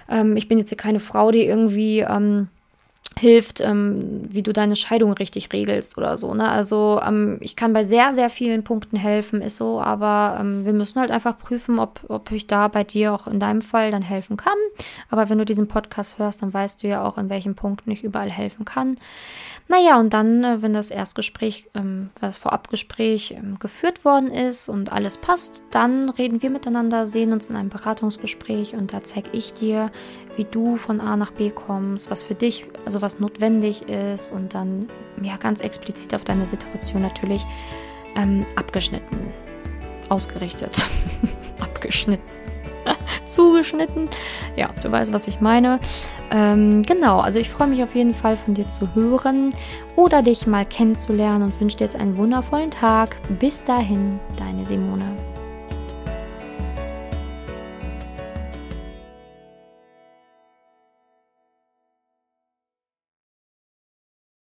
ähm, 0.10 0.38
ich 0.38 0.48
bin 0.48 0.58
jetzt 0.58 0.70
hier 0.70 0.78
keine 0.78 1.00
Frau, 1.00 1.32
die 1.32 1.44
irgendwie 1.44 2.00
ähm, 2.00 2.48
hilft, 3.20 3.62
ähm, 3.62 4.22
wie 4.30 4.42
du 4.42 4.54
deine 4.54 4.76
Scheidung 4.76 5.14
richtig 5.14 5.52
regelst 5.54 5.98
oder 5.98 6.18
so. 6.18 6.34
Ne? 6.34 6.50
Also 6.50 7.00
ähm, 7.06 7.38
ich 7.42 7.56
kann 7.56 7.74
bei 7.74 7.84
sehr, 7.84 8.14
sehr 8.14 8.30
vielen 8.30 8.64
Punkten 8.64 8.98
helfen, 8.98 9.42
ist 9.42 9.58
so, 9.58 9.82
aber 9.82 10.38
ähm, 10.40 10.66
wir 10.66 10.74
müssen 10.74 11.00
halt 11.00 11.12
einfach 11.12 11.38
prüfen, 11.38 11.80
ob, 11.80 12.02
ob 12.08 12.32
ich 12.32 12.48
da 12.48 12.68
bei 12.68 12.84
dir 12.84 13.14
auch 13.14 13.28
in 13.28 13.40
deinem 13.40 13.62
Fall 13.62 13.92
dann 13.92 14.02
helfen 14.02 14.38
kann. 14.38 14.58
Aber 15.10 15.30
wenn 15.30 15.38
du 15.38 15.46
diesen 15.46 15.68
Podcast 15.68 16.18
hörst, 16.18 16.42
dann 16.42 16.54
weißt 16.54 16.82
du 16.82 16.88
ja 16.88 17.04
auch, 17.04 17.18
in 17.18 17.30
welchen 17.30 17.56
Punkten 17.56 17.92
ich 17.92 18.04
überall 18.04 18.30
helfen 18.30 18.66
kann. 18.66 18.98
Naja, 19.68 20.00
und 20.00 20.14
dann, 20.14 20.44
äh, 20.44 20.62
wenn 20.64 20.74
das 20.74 20.90
Erstgespräch, 20.90 21.70
ähm, 21.76 22.10
das 22.20 22.38
Vorabgespräch 22.38 23.36
ähm, 23.38 23.60
geführt 23.60 24.04
worden 24.04 24.32
ist 24.32 24.68
und 24.68 24.92
alles 24.92 25.18
passt, 25.18 25.62
dann 25.70 26.10
reden 26.10 26.42
wir 26.42 26.50
miteinander, 26.50 27.06
sehen 27.06 27.32
uns 27.34 27.52
in 27.52 27.56
einem 27.56 27.70
Beratungsgespräch 27.70 28.74
und 28.74 28.94
da 28.94 29.04
zeige 29.04 29.30
ich 29.32 29.54
dir, 29.54 29.92
wie 30.38 30.46
du 30.46 30.76
von 30.76 31.02
A 31.02 31.16
nach 31.18 31.32
B 31.32 31.52
kommst, 31.52 32.10
was 32.10 32.24
für 32.24 32.34
dich, 32.34 32.66
also 32.86 33.02
was 33.10 33.20
notwendig 33.20 33.90
ist 33.90 34.32
und 34.32 34.54
dann 34.54 34.88
ja 35.24 35.38
ganz 35.38 35.62
explizit 35.62 36.14
auf 36.14 36.24
deine 36.24 36.46
Situation 36.46 37.02
natürlich 37.02 37.44
ähm, 38.16 38.46
abgeschnitten, 38.56 39.32
ausgerichtet, 40.10 40.86
abgeschnitten. 41.60 42.40
zugeschnitten. 43.26 44.10
Ja, 44.56 44.70
du 44.82 44.92
weißt, 44.92 45.14
was 45.14 45.28
ich 45.28 45.42
meine. 45.42 45.80
Ähm, 46.32 46.84
genau, 46.84 47.20
also 47.20 47.40
ich 47.40 47.50
freue 47.50 47.68
mich 47.68 47.84
auf 47.84 47.94
jeden 47.96 48.14
Fall 48.14 48.38
von 48.38 48.54
dir 48.54 48.68
zu 48.68 48.94
hören 48.96 49.50
oder 49.96 50.22
dich 50.22 50.48
mal 50.48 50.66
kennenzulernen 50.66 51.44
und 51.44 51.60
wünsche 51.60 51.78
dir 51.78 51.86
jetzt 51.86 51.96
einen 51.96 52.18
wundervollen 52.18 52.72
Tag. 52.72 53.18
Bis 53.40 53.64
dahin, 53.64 54.20
deine 54.38 54.66
Simone. 54.66 55.29